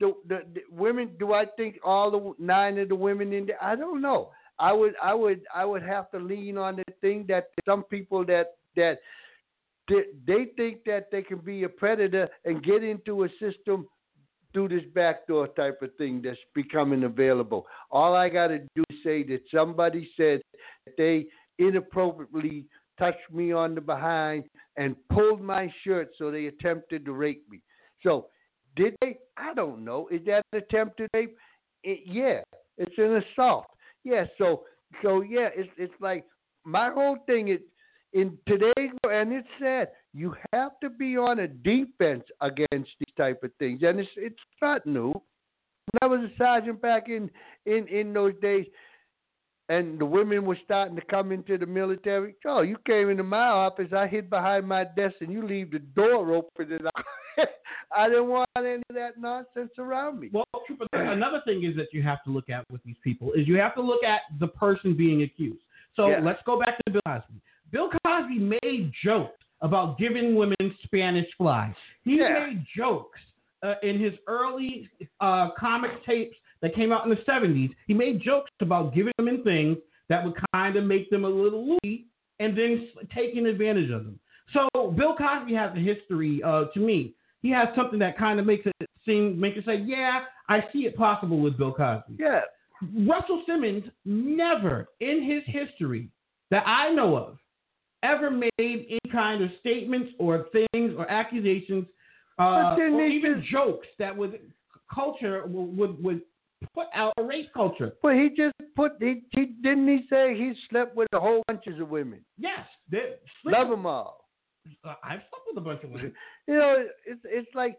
[0.00, 1.10] the, the, the women.
[1.18, 3.62] Do I think all the nine of the women in there?
[3.62, 4.30] I don't know.
[4.60, 8.24] I would, I would, I would have to lean on the thing that some people
[8.26, 8.98] that that
[9.88, 13.86] they think that they can be a predator and get into a system
[14.52, 17.66] through this backdoor type of thing that's becoming available.
[17.90, 20.40] All I got to do is say that somebody said
[20.86, 21.26] that they
[21.58, 22.66] inappropriately
[22.98, 24.44] touched me on the behind
[24.76, 27.60] and pulled my shirt, so they attempted to rape me.
[28.02, 28.26] So,
[28.76, 29.18] did they?
[29.36, 30.08] I don't know.
[30.08, 31.36] Is that an attempted rape?
[31.84, 32.40] It, yeah,
[32.76, 33.66] it's an assault.
[34.04, 34.62] Yeah, so
[35.02, 36.24] so yeah, it's it's like
[36.64, 37.60] my whole thing is
[38.12, 39.88] in today's and it's sad.
[40.14, 44.36] You have to be on a defense against these type of things, and it's it's
[44.60, 45.12] not new.
[45.12, 47.30] When I was a sergeant back in
[47.66, 48.66] in in those days,
[49.68, 52.34] and the women were starting to come into the military.
[52.46, 55.78] Oh, you came into my office, I hid behind my desk, and you leave the
[55.78, 57.44] door open, and I,
[57.96, 60.30] I didn't want any of that nonsense around me.
[60.32, 60.44] Well,
[60.92, 63.74] another thing is that you have to look at with these people is you have
[63.74, 65.62] to look at the person being accused.
[65.96, 66.20] So Yeah.
[66.20, 67.40] let's go back to Bill Cosby.
[67.70, 71.74] Bill Cosby made jokes about giving women Spanish flies.
[72.04, 72.46] He Yeah.
[72.46, 73.20] made jokes
[73.62, 74.88] uh, in his early
[75.20, 77.74] uh, comic tapes that came out in the 70s.
[77.86, 79.78] He made jokes about giving women things
[80.08, 82.06] that would kind of make them a little loopy
[82.40, 84.18] and then taking advantage of them.
[84.52, 87.14] So Bill Cosby has a history, uh, to me.
[87.42, 90.86] He has something that kind of makes it seem, make it say, yeah, I see
[90.86, 92.16] it possible with Bill Cosby.
[92.18, 92.40] Yeah,
[93.06, 96.10] Russell Simmons never in his history
[96.50, 97.38] that I know of
[98.02, 101.86] ever made any kind of statements or things or accusations
[102.38, 104.38] uh, or even just- jokes that would
[104.94, 106.22] culture would, would
[106.74, 107.92] put out a race culture.
[108.02, 111.80] but he just put he, he didn't he say he slept with a whole bunches
[111.80, 112.24] of women.
[112.38, 114.24] Yes, they- Love them all.
[114.84, 116.12] Uh, I've slept with a bunch of women.
[116.48, 117.76] You know, it's it's like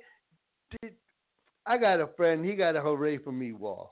[1.66, 2.46] I got a friend.
[2.46, 3.92] He got a hooray for me wall.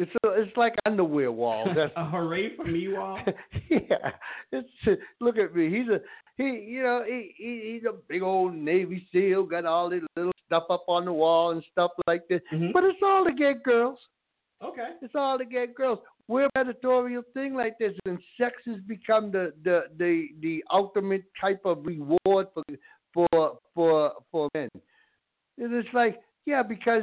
[0.00, 1.66] It's a, it's like underwear wall.
[1.76, 3.18] That's a hooray for me, Wall.
[3.68, 4.12] yeah.
[4.50, 5.68] It's look at me.
[5.68, 6.00] He's a
[6.38, 6.64] he.
[6.66, 9.42] You know, he, he he's a big old Navy SEAL.
[9.44, 12.40] Got all this little stuff up on the wall and stuff like this.
[12.50, 12.72] Mhm.
[12.72, 13.98] But it's all to get girls.
[14.64, 14.88] Okay.
[15.02, 15.98] It's all to get girls.
[16.28, 21.24] We're a editorial thing like this, and sex has become the the the, the ultimate
[21.38, 22.62] type of reward for
[23.12, 24.70] for for for men.
[25.58, 27.02] And it's like, yeah, because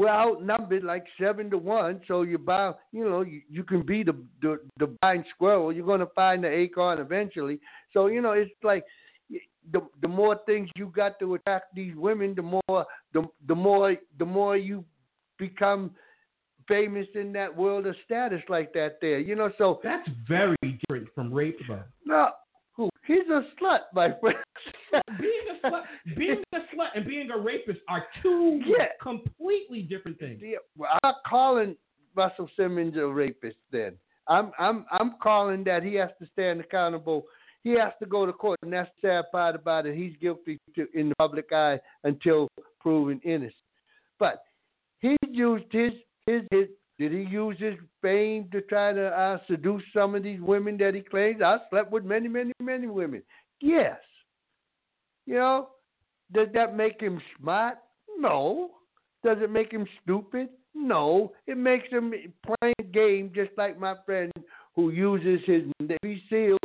[0.00, 4.02] we're outnumbered like seven to one, so you buy, you know, you, you can be
[4.02, 5.70] the, the the blind squirrel.
[5.70, 7.60] You're going to find the acorn eventually.
[7.92, 8.84] So you know, it's like
[9.72, 13.94] the the more things you got to attract these women, the more the the more
[14.18, 14.86] the more you
[15.38, 15.90] become
[16.66, 18.96] famous in that world of status like that.
[19.02, 19.52] There, you know.
[19.58, 21.82] So That's very different from rape, though.
[22.06, 22.30] no,
[23.10, 24.36] he's a slut, my friend.
[25.18, 25.82] Being a slut,
[26.16, 28.88] being a slut, and being a rapist are two Yeah.
[29.02, 30.40] completely different things.
[30.42, 31.76] Yeah, well, I'm not calling
[32.14, 33.58] Russell Simmons a rapist.
[33.70, 33.94] Then
[34.28, 37.26] I'm I'm I'm calling that he has to stand accountable.
[37.62, 39.94] He has to go to court, and that's the sad part about it.
[39.94, 42.48] He's guilty to, in the public eye until
[42.80, 43.54] proven innocent.
[44.18, 44.42] But
[45.00, 45.92] he used his
[46.26, 46.68] his his
[47.00, 50.94] Did he use his fame to try to uh, seduce some of these women that
[50.94, 51.40] he claims?
[51.40, 53.22] I slept with many, many, many women.
[53.62, 53.96] Yes.
[55.24, 55.68] You know,
[56.30, 57.78] does that make him smart?
[58.18, 58.72] No.
[59.24, 60.50] Does it make him stupid?
[60.74, 61.32] No.
[61.46, 62.12] It makes him
[62.44, 64.30] playing game just like my friend
[64.76, 66.58] who uses his Navy SEAL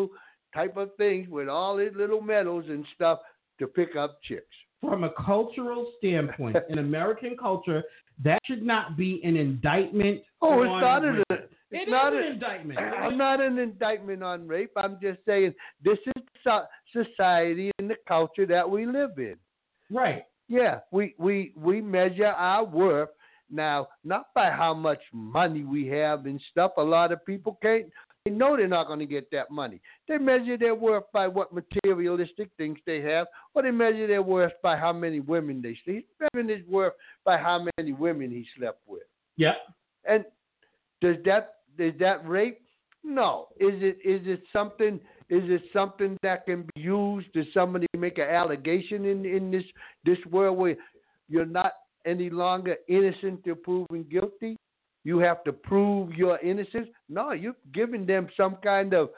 [0.53, 3.19] type of things with all his little medals and stuff
[3.59, 4.43] to pick up chicks.
[4.81, 7.83] From a cultural standpoint, in American culture,
[8.24, 10.22] that should not be an indictment.
[10.41, 11.26] Oh, it's not an rape.
[11.30, 12.80] it's It is not an indictment.
[13.01, 14.72] I'm not an indictment on rape.
[14.78, 15.53] I'm just saying
[15.84, 19.36] this is so- society and the culture that we live in.
[19.91, 20.24] Right.
[20.47, 23.09] Yeah, we we we measure our worth
[23.49, 26.72] now not by how much money we have and stuff.
[26.78, 27.88] A lot of people can't.
[28.26, 29.80] They know they're not going to get that money.
[30.07, 34.53] They measure their worth by what materialistic things they have, or they measure their worth
[34.63, 36.07] by how many women they sleep.
[36.07, 39.03] He's measuring his worth by how many women he slept with.
[39.38, 39.53] Yeah.
[40.09, 40.26] And
[41.01, 42.61] does that is that rape?
[43.03, 43.49] No.
[43.59, 44.99] Is it is it something
[45.30, 47.32] is it something that can be used?
[47.34, 49.65] Does somebody make an allegation in, in this
[50.03, 50.76] this world where
[51.30, 51.73] you're not
[52.07, 54.57] any longer innocent till proven guilty?
[55.06, 56.88] You have to prove your innocence?
[57.08, 59.12] No, you're giving them some kind of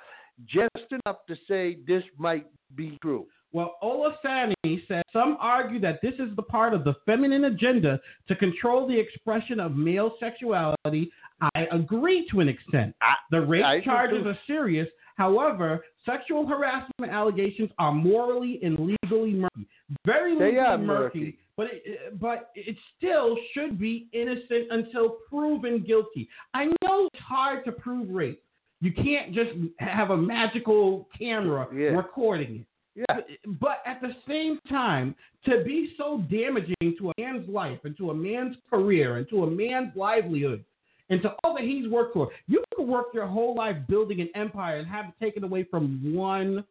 [0.46, 3.26] just enough to say this might be true.
[3.54, 4.54] Well, Olasani
[4.88, 9.00] said some argue that this is the part of the feminine agenda to control the
[9.00, 11.10] expression of male sexuality.
[11.56, 12.94] I agree to an extent.
[13.02, 14.88] I- The rape I charges are serious.
[15.16, 19.68] However, sexual harassment allegations are morally and legally murky.
[20.06, 20.54] Very legally
[20.86, 21.20] murky.
[21.20, 21.38] murky.
[21.58, 26.30] But it, but it still should be innocent until proven guilty.
[26.54, 28.42] I know it's hard to prove rape.
[28.80, 29.50] You can't just
[29.80, 31.98] have a magical camera Yeah.
[31.98, 32.68] recording it.
[33.10, 33.20] Yeah.
[33.60, 38.12] But at the same time, to be so damaging to a man's life and to
[38.12, 40.64] a man's career and to a man's livelihood
[41.10, 44.30] and to all that he's worked for, you can work your whole life building an
[44.36, 46.64] empire and have it taken away from one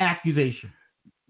[0.00, 0.70] accusation.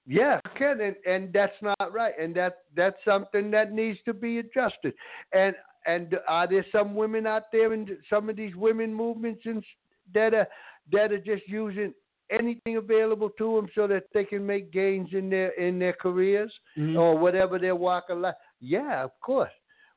[0.06, 4.38] Yeah, Ken, and, and that's not right, and that that's something that needs to be
[4.38, 4.94] adjusted.
[5.32, 5.54] And
[5.86, 9.64] and are there some women out there in some of these women movements and
[10.14, 10.48] that are
[10.92, 11.94] that are just using
[12.30, 16.52] anything available to them so that they can make gains in their in their careers
[16.76, 16.96] mm-hmm.
[16.96, 18.34] or whatever their walk of life?
[18.60, 19.50] Yeah, of course.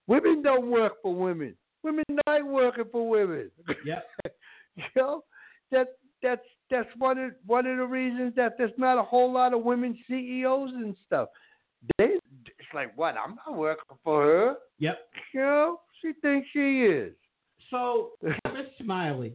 [0.08, 1.56] Women don't work for women.
[1.82, 3.52] Women not working for women.
[3.86, 4.08] Yep.
[4.76, 5.24] you know
[5.72, 5.88] that
[6.22, 9.64] that's that's one of one of the reasons that there's not a whole lot of
[9.64, 11.30] women CEOs and stuff.
[11.98, 14.56] They it's like what I'm not working for her.
[14.80, 14.98] Yep.
[15.34, 17.14] You know she thinks she is.
[17.70, 19.34] So, Tavis Smiley.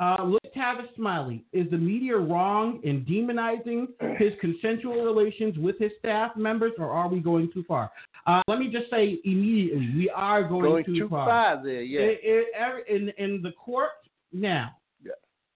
[0.00, 1.44] Uh, look, Tavis Smiley.
[1.52, 3.88] Is the media wrong in demonizing
[4.18, 7.90] his consensual relations with his staff members, or are we going too far?
[8.26, 12.00] Uh, let me just say immediately, we are going, Going too, too far there, yeah.
[12.00, 13.90] It- it- every- in, in the court
[14.32, 14.76] now.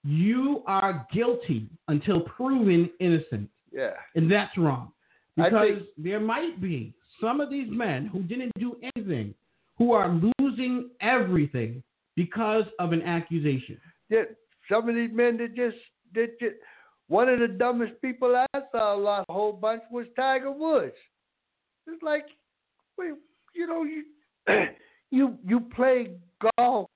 [0.05, 3.93] You are guilty until proven innocent, yeah.
[4.15, 4.93] and that's wrong.
[5.37, 9.35] Because think- there might be some of these men who didn't do anything
[9.79, 11.83] who are losing everything
[12.17, 13.81] because of an accusation.
[14.11, 14.25] Yeah,
[14.71, 15.77] some of these men that just
[16.15, 16.57] that just
[17.09, 20.95] one of the dumbest people I saw lost a whole bunch was Tiger Woods.
[21.87, 22.27] It's like,
[22.99, 23.13] wait,
[23.55, 24.05] you know, you
[25.11, 26.11] you you play
[26.59, 26.91] golf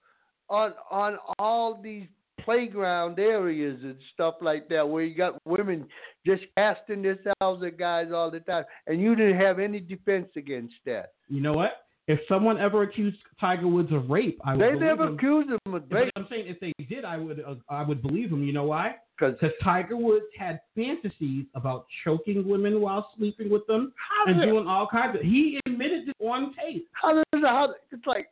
[0.49, 2.07] on on all these
[2.47, 5.87] playground areas and stuff like that where you got women
[6.25, 10.75] just casting themselves at guys all the time and you didn't have any defense against
[10.87, 11.13] that.
[11.29, 11.73] You know what?
[12.09, 15.15] If someone ever accused Tiger Woods of rape, I would They never them.
[15.17, 18.31] accused him of rape I'm saying if they did, I would uh, I would believe
[18.31, 18.43] them.
[18.45, 18.95] You know why?
[19.19, 24.47] because Tiger Woods had fantasies about choking women while sleeping with them how, and the-
[24.47, 25.23] doing all kinds of.
[25.23, 26.87] He admitted it on tape.
[26.93, 28.29] how does it how it's like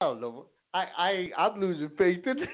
[0.00, 0.46] I don't know.
[0.74, 2.38] I I I'm losing faith in.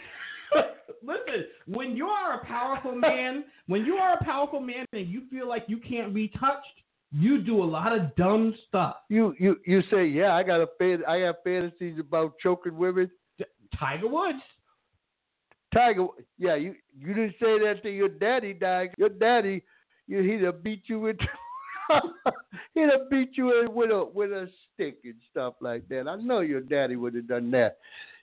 [1.02, 5.22] Listen, when you are a powerful man, when you are a powerful man and you
[5.30, 6.66] feel like you can't be touched,
[7.10, 8.96] you do a lot of dumb stuff.
[9.08, 13.10] You you you say yeah I got a fan I have fantasies about choking women.
[13.78, 14.42] Tiger Woods.
[15.72, 16.06] Tiger
[16.38, 18.92] yeah you you didn't say that to your daddy Tiger.
[18.98, 19.62] Your daddy
[20.06, 21.16] you he'd have beat you with
[22.74, 26.08] he'd have beat you in with a with a stick and stuff like that.
[26.08, 27.78] I know your daddy would have done that.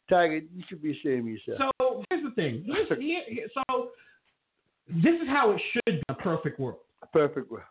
[0.10, 1.72] Tiger you should be ashamed of yourself.
[1.82, 2.64] So here's the thing.
[2.68, 3.22] Here's, here,
[3.54, 3.90] so
[4.88, 6.80] this is how it should be a perfect world.
[7.12, 7.52] Perfect.
[7.52, 7.64] World.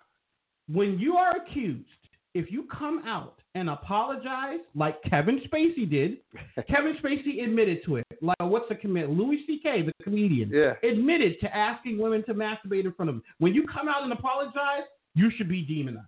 [0.70, 1.88] When you are accused,
[2.34, 6.18] if you come out and apologize like Kevin Spacey did,
[6.68, 8.04] Kevin Spacey admitted to it.
[8.20, 9.08] Like what's the commit?
[9.08, 9.82] Louis C.K.
[9.82, 10.74] the comedian Yeah.
[10.86, 13.22] admitted to asking women to masturbate in front of him.
[13.38, 14.84] When you come out and apologize,
[15.16, 16.06] you should be demonized.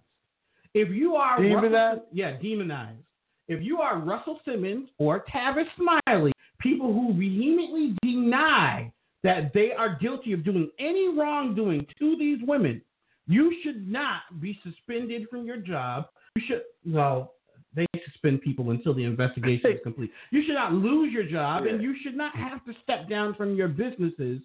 [0.74, 2.02] If you are Demonized?
[2.12, 3.02] yeah, demonized.
[3.48, 6.30] if you are Russell Simmons or Tavis Smiley,
[6.60, 8.92] people who vehemently deny
[9.24, 12.80] that they are guilty of doing any wrongdoing to these women,
[13.26, 16.06] you should not be suspended from your job.
[16.36, 17.34] You should, well,
[17.74, 20.10] they suspend people until the investigation is complete.
[20.30, 23.56] You should not lose your job, and you should not have to step down from
[23.56, 24.40] your businesses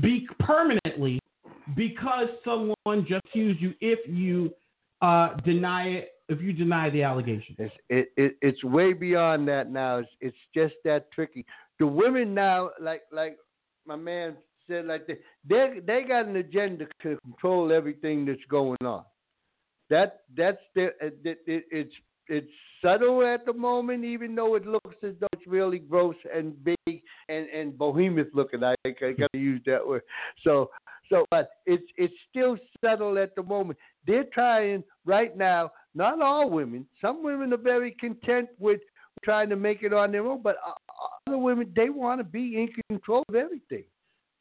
[0.00, 1.20] be permanently
[1.76, 4.52] because someone just accused you if you
[5.02, 7.54] uh, deny it if you deny the allegation.
[7.58, 9.98] It's it, it it's way beyond that now.
[9.98, 11.44] It's it's just that tricky.
[11.78, 13.36] The women now, like like
[13.86, 14.36] my man
[14.66, 15.18] said, like they
[15.48, 19.04] they they got an agenda to control everything that's going on.
[19.90, 21.94] That that's the it, it, it's
[22.28, 22.50] it's
[22.82, 27.02] subtle at the moment, even though it looks as though it's really gross and big
[27.28, 28.64] and and behemoth looking.
[28.64, 30.02] I, I got to use that word.
[30.42, 30.70] So
[31.08, 33.78] so, but it's it's still subtle at the moment.
[34.06, 35.70] They're trying right now.
[35.94, 36.86] Not all women.
[37.00, 38.80] Some women are very content with
[39.22, 40.56] trying to make it on their own, but
[41.26, 43.84] other women they want to be in control of everything.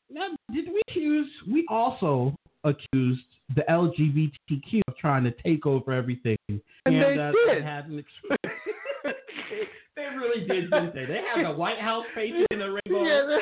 [0.10, 1.30] Now, did we accuse?
[1.49, 3.26] We also accused
[3.56, 7.64] the LGBTQ of trying to take over everything, and, and they uh, did.
[7.64, 7.99] Had an
[9.95, 11.05] they really did, didn't they?
[11.05, 13.03] They had the White House painted in the rainbow.
[13.03, 13.39] Yeah,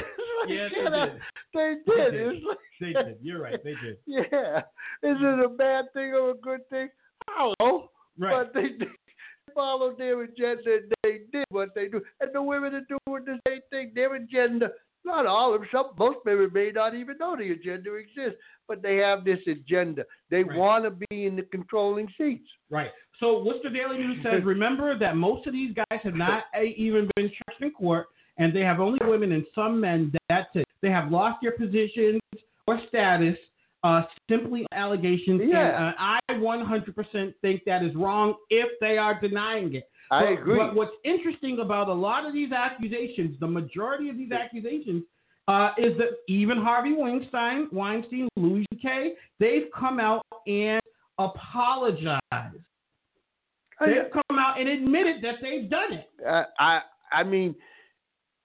[0.47, 1.19] yeah they did.
[1.53, 2.13] They did.
[2.13, 2.43] They did.
[2.43, 3.17] Like, they did.
[3.21, 3.63] You're right.
[3.63, 3.97] They did.
[4.05, 4.59] Yeah.
[5.03, 6.89] Is it a bad thing or a good thing?
[7.27, 7.89] I don't know.
[8.17, 8.45] Right.
[8.45, 8.89] But they did
[9.55, 12.01] follow their agenda and they did what they do.
[12.19, 13.91] And the women are doing the same thing.
[13.95, 14.71] Their agenda,
[15.05, 18.81] not all of them, some, most women may not even know the agenda exists, but
[18.81, 20.05] they have this agenda.
[20.29, 20.57] They Right.
[20.57, 22.47] want to be in the controlling seats.
[22.69, 22.91] Right.
[23.19, 27.29] So Worcester Daily News says, remember that most of these guys have not even been
[27.29, 28.07] charged in court,
[28.37, 30.11] and they have only women and some men.
[30.29, 30.67] That's it.
[30.81, 32.21] They have lost their positions
[32.67, 33.37] or status
[33.83, 35.41] uh, simply allegations.
[35.43, 35.87] Yeah.
[35.87, 39.89] And, uh, I 100% think that is wrong if they are denying it.
[40.11, 40.57] I But- agree.
[40.57, 45.03] But what's interesting about a lot of these accusations, the majority of these accusations,
[45.47, 50.81] uh, is that even Harvey Weinstein, Weinstein, Louis C.K., they've come out and
[51.17, 52.21] apologized.
[53.79, 56.09] They've come out and admitted that they've done it.
[56.27, 56.81] I, I
[57.11, 57.55] I mean,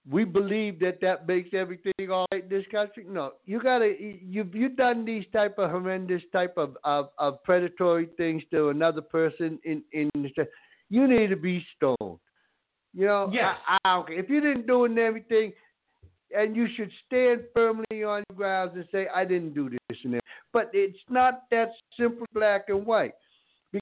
[0.09, 3.05] we believe that that makes everything all right in this country.
[3.07, 8.07] No, you gotta you you done these type of horrendous type of, of, of predatory
[8.17, 10.09] things to another person in in
[10.89, 12.19] you need to be stoned.
[12.93, 13.55] You know, Yes.
[13.67, 15.53] I, I if you didn't do everything,
[16.35, 20.15] and you should stand firmly on your grounds and say I didn't do this and
[20.15, 20.23] that.
[20.51, 23.13] But it's not that simple, black and white,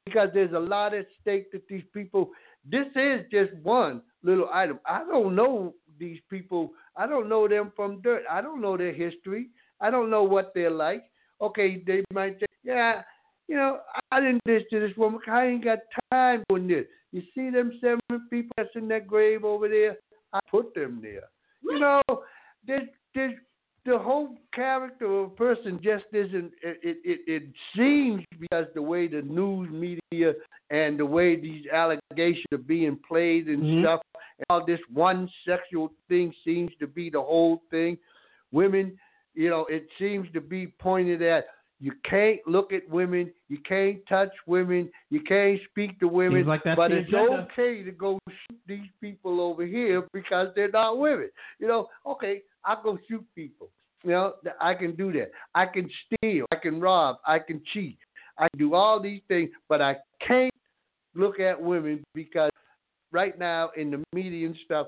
[0.06, 2.32] because there's a lot at stake that these people.
[2.70, 4.80] This is just one little item.
[4.86, 6.72] I don't know these people.
[6.98, 8.24] I don't know them from dirt.
[8.30, 9.50] I don't know their history.
[9.80, 11.04] I don't know what they're like.
[11.42, 13.04] Okay, they might say, yeah,
[13.48, 13.80] you know,
[14.12, 15.20] I didn't this to this woman.
[15.28, 15.80] I ain't got
[16.12, 16.86] time for this.
[17.12, 18.00] You see them seven
[18.30, 19.98] people that's in that grave over there?
[20.34, 21.30] I put them there.
[21.64, 22.02] You know,
[22.66, 23.36] there's, there's,
[23.86, 26.52] the whole character of a person just isn't.
[26.64, 27.44] It, it, it, it
[27.78, 30.34] seems because the way the news media
[30.72, 33.82] and the way these allegations are being played and Mhm.
[33.82, 34.02] stuff,
[34.40, 37.98] and all this one sexual thing seems to be the whole thing.
[38.52, 38.98] Women,
[39.36, 41.46] you know, it seems to be pointed at.
[41.80, 43.32] You can't look at women.
[43.50, 44.90] You can't touch women.
[45.10, 46.46] You can't speak to women.
[46.46, 47.48] Like but it's agenda.
[47.52, 51.30] okay to go shoot these people over here because they're not women.
[51.60, 53.70] You know, okay, I'll go shoot people.
[54.04, 55.32] You know, I can do that.
[55.54, 56.46] I can steal.
[56.52, 57.18] I can rob.
[57.26, 57.98] I can cheat.
[58.38, 60.54] I can do all these things, but I can't
[61.14, 62.52] look at women because
[63.12, 64.88] right now in the media and stuff,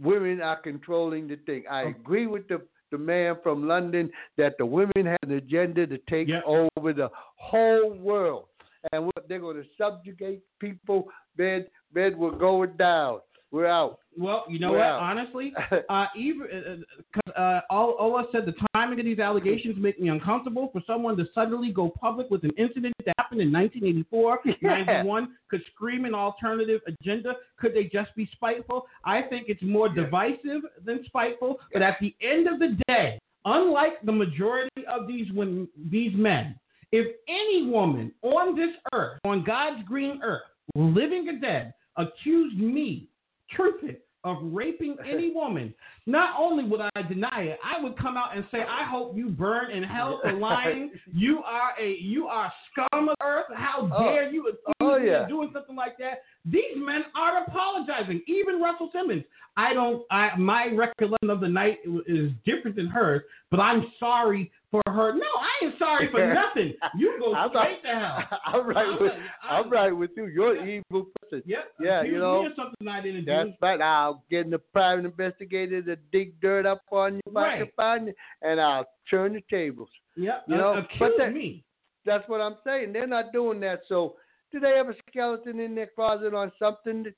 [0.00, 1.64] women are controlling the thing.
[1.70, 1.88] I Oh.
[1.88, 6.28] agree with the the man from London that the women have an agenda to take
[6.28, 6.44] Yep.
[6.46, 8.46] over the whole world,
[8.92, 11.08] and what they're going to subjugate people.
[11.36, 13.20] Bed, bed, we're going down.
[13.50, 14.00] We're out.
[14.16, 14.86] Well, you know We're what?
[14.86, 15.00] out.
[15.00, 15.52] Honestly,
[15.88, 16.76] uh, even uh,
[17.14, 20.68] 'cause, uh, all Ola said the timing of these allegations make me uncomfortable.
[20.72, 24.84] For someone to suddenly go public with an incident that happened in 1984, Yeah.
[24.84, 27.34] 91, could scream an alternative agenda.
[27.58, 28.86] Could they just be spiteful?
[29.04, 31.58] I think it's more divisive than spiteful.
[31.72, 36.58] But at the end of the day, unlike the majority of these women, these men,
[36.92, 40.42] if any woman on this earth, on God's green earth,
[40.74, 43.07] living or dead, accused me,
[43.56, 45.74] Truthit, of raping any woman,
[46.08, 49.28] not only would I deny it, I would come out and say, I hope you
[49.28, 50.90] burn in hell for lying.
[51.14, 53.46] You are a you are scum of earth.
[53.54, 54.04] How Oh.
[54.04, 55.22] dare you accuse Oh, me yeah.
[55.22, 56.22] of doing something like that?
[56.44, 58.22] These men are apologizing.
[58.26, 59.24] Even Russell Simmons.
[59.56, 60.02] I don't.
[60.10, 65.12] I my recollection of the night is different than hers, but I'm sorry for her.
[65.14, 66.74] No, I ain't sorry for nothing.
[66.96, 68.18] You go I'm straight to hell.
[68.46, 70.26] I'm right I'm with like, I'm I'm- right with you.
[70.26, 71.42] You're an evil person.
[71.44, 71.64] Yep.
[71.80, 73.54] Yeah, accuse you know, something I didn't That's do.
[73.60, 73.80] right.
[73.80, 78.14] I'll get the private investigator to dig dirt up on you if I can Right.
[78.42, 79.90] and I'll turn the tables.
[80.16, 81.64] Yeah, You know, accuse but that- me.
[82.04, 82.92] That's what I'm saying.
[82.92, 83.80] They're not doing that.
[83.86, 84.16] So,
[84.50, 87.02] do they have a skeleton in their closet on something?
[87.02, 87.14] That,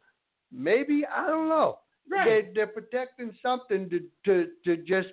[0.51, 1.79] maybe I don't know.
[2.11, 2.25] Right.
[2.47, 5.09] They, they're protecting something to, to to just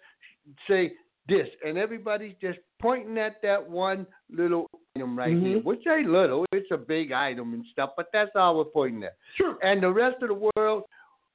[0.67, 0.93] say
[1.27, 4.65] this, and everybody's just pointing at that one little
[4.95, 5.63] item right here, Mhm.
[5.63, 6.45] which ain't little.
[6.53, 9.15] It's a big item and stuff, but that's all we're pointing at.
[9.35, 9.59] True.
[9.61, 10.85] And the rest of the world,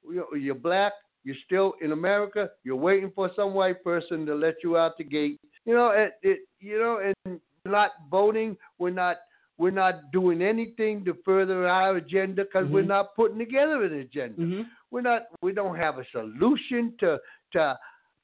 [0.03, 0.93] you- you're black,
[1.23, 5.03] you're still in America, you're waiting for some white person to let you out the
[5.03, 5.39] gate.
[5.65, 9.17] You know, it, it you know, and we're not voting, we're not
[9.57, 12.87] we're not doing anything to further our agenda because we're Mhm.
[12.87, 14.35] not putting together an agenda.
[14.35, 17.19] hmm We're not we don't have a solution to
[17.53, 17.77] to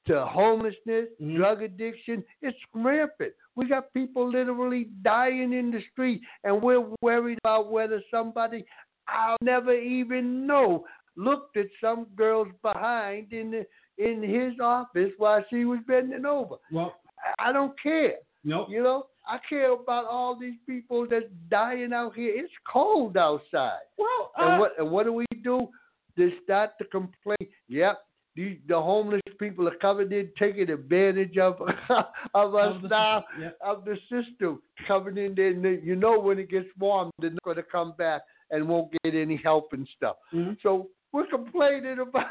[0.06, 1.36] to homelessness, Mhm.
[1.36, 2.24] drug addiction.
[2.42, 3.32] It's rampant.
[3.54, 8.64] We got people literally dying in the street, and we're worried about whether somebody
[9.08, 10.84] I'll never even know
[11.16, 13.66] looked at some girl's behind in the,
[13.98, 16.56] in his office while she was bending over.
[16.72, 16.94] Well,
[17.38, 18.14] I- don't care.
[18.44, 18.68] nope.
[18.70, 22.32] You know, I care about all these people that's dying out here.
[22.34, 23.84] It's cold outside.
[23.98, 25.68] Well, uh, And what and what do we do?
[26.16, 27.36] They start to complain.
[27.68, 27.98] Yep,
[28.36, 31.60] the the homeless people are coming in, taking advantage of
[32.34, 33.24] of us of the- now,
[33.60, 35.48] of the system coming in there.
[35.48, 38.66] And they- you know when it gets warm, they're not going to come back and
[38.68, 40.16] won't get any help and stuff.
[40.32, 40.56] Mhm.
[40.62, 42.26] So we're complaining about.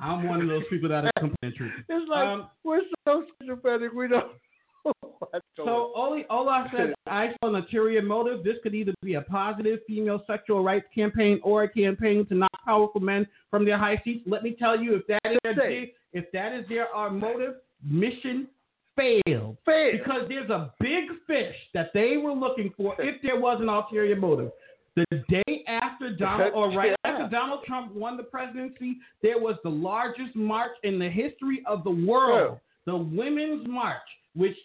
[0.00, 1.72] I'm one of those people that are complaining.
[1.88, 3.92] It's like Um, we're so sympathetic.
[3.92, 4.26] We don't.
[4.84, 8.42] know what's going So Oli, Olaf said, I saw an ulterior motive.
[8.42, 12.50] This could either be a positive female sexual rights campaign or a campaign to knock
[12.64, 14.24] powerful men from their high seats.
[14.26, 15.82] Let me tell you, if that is their,
[16.12, 17.54] if that is their uh, motive,
[17.84, 18.48] mission
[18.96, 19.56] failed.
[19.64, 19.96] fair.
[19.98, 24.16] Because there's a big fish that they were looking for if there was an ulterior
[24.16, 24.50] motive.
[25.10, 27.10] The day after Donald, or right Yeah.
[27.10, 31.84] after Donald Trump won the presidency, there was the largest march in the history of
[31.84, 34.02] the world, the Women's March,
[34.34, 34.56] which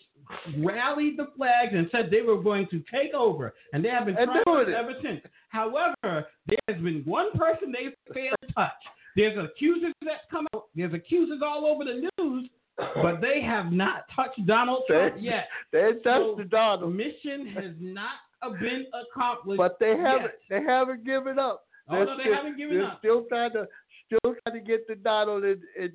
[0.58, 4.16] rallied the flags and said they were going to take over, and they have been
[4.16, 4.74] trying doing it.
[4.74, 5.22] ever since.
[5.50, 8.72] However, there has been one person they failed to touch.
[9.16, 10.66] There's accusers that come out.
[10.76, 15.50] There's accusers all over the news, but they have not touched Donald Trump They- yet.
[15.72, 18.16] They touched the The Donald, mission has not
[18.60, 19.58] been accomplished.
[19.58, 20.22] but they haven't.
[20.24, 20.40] yet.
[20.50, 21.66] They haven't given up.
[21.90, 23.00] Oh, They're no, they haven't given they're up.
[23.00, 23.68] Still trying to,
[24.06, 25.92] still trying to get the Donald and, and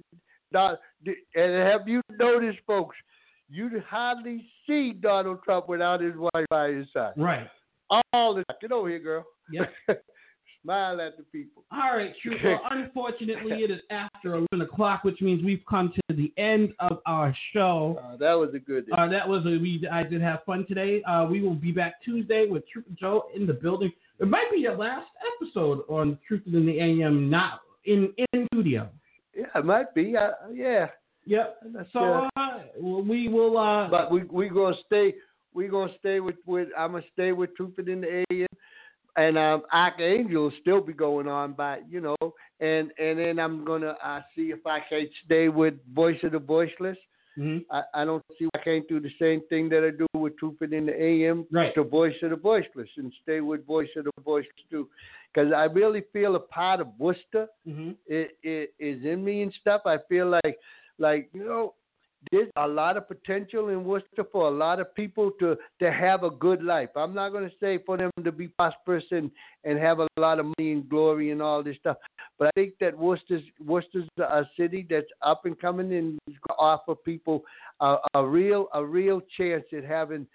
[0.52, 2.96] Don- and have you noticed, folks?
[3.50, 7.12] You hardly see Donald Trump without his wife by his side.
[7.16, 7.48] Right.
[8.12, 8.56] All the time.
[8.60, 9.24] Get over here, girl.
[9.50, 9.70] Yep.
[10.64, 11.64] Smile at the people.
[11.72, 12.12] All right.
[12.44, 16.98] Well, unfortunately, it is after 11 o'clock, which means we've come to the end of
[17.06, 17.98] our show.
[18.02, 18.86] Uh, that was a good.
[18.96, 19.86] Uh, that was a, we.
[19.90, 21.02] I did have fun today.
[21.04, 23.92] Uh, we will be back Tuesday with and Joe in the building.
[24.20, 25.06] It might be the last
[25.40, 28.88] episode on Truth in the AM, not in in studio.
[29.36, 30.16] yeah, it might be.
[30.16, 30.88] Uh, yeah.
[31.26, 31.62] Yep.
[31.92, 33.56] So uh, uh, we will.
[33.58, 35.14] Uh, But we we gonna stay.
[35.54, 36.68] We gonna stay with with.
[36.76, 38.47] I'm gonna stay with Truth in the AM,
[39.16, 42.16] and um, Archangel will still be going on by you know,
[42.60, 46.38] and and then I'm gonna uh, see if I can stay with Voice of the
[46.38, 46.96] Voiceless.
[47.38, 47.64] mhm.
[47.70, 50.36] I, I don't see why I can't do the same thing that I do with
[50.38, 51.74] Truth in the AM, Right.
[51.74, 54.88] the Voice of the Voiceless, and stay with Voice of the Voiceless too,
[55.32, 57.96] because I really feel a part of Worcester Mhm.
[58.06, 59.82] it, it is in me and stuff.
[59.84, 60.58] I feel like,
[60.98, 61.74] like you know,
[62.32, 66.24] there's a lot of potential in Worcester for a lot of people to to have
[66.24, 66.90] a good life.
[66.96, 69.30] I'm not going to say for them to be prosperous and
[69.64, 71.96] and have a lot of money and glory and all this stuff,
[72.38, 76.56] but I think that Worcester's Worcester's a city that's up and coming and is going
[76.58, 77.44] to offer people
[77.80, 80.26] a, a real a real chance at having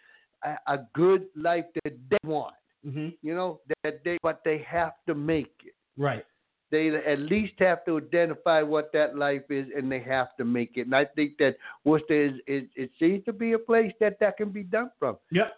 [0.43, 2.55] a, a good life that they want.
[2.85, 3.13] Mhm.
[3.21, 6.25] You know that they but they have to make it Right.
[6.73, 10.71] They at least have to identify what that life is and they have to make
[10.75, 10.87] it.
[10.87, 14.37] And I think that Worcester is, is it seems to be a place that that
[14.37, 15.17] can be done from.
[15.31, 15.53] Yep.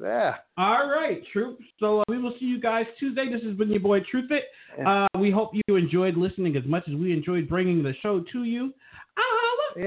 [0.00, 0.36] Yeah.
[0.56, 1.58] All right, Troop.
[1.78, 3.30] So uh, we will see you guys Tuesday.
[3.30, 4.40] This has been your boy Truthit.
[4.86, 8.44] Uh, we hope you enjoyed listening as much as we enjoyed bringing the show to
[8.44, 8.72] you.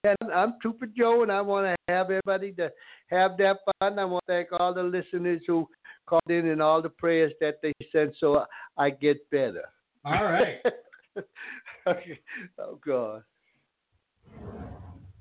[0.04, 2.72] And I'm Trooper Joe, and I want to have everybody to
[3.08, 3.98] have that fun.
[3.98, 5.68] I want to thank all the listeners who
[6.06, 8.46] called in and all the prayers that they sent so
[8.78, 9.66] I get better.
[10.05, 10.57] All right.
[11.88, 12.19] okay.
[12.57, 13.23] Oh God.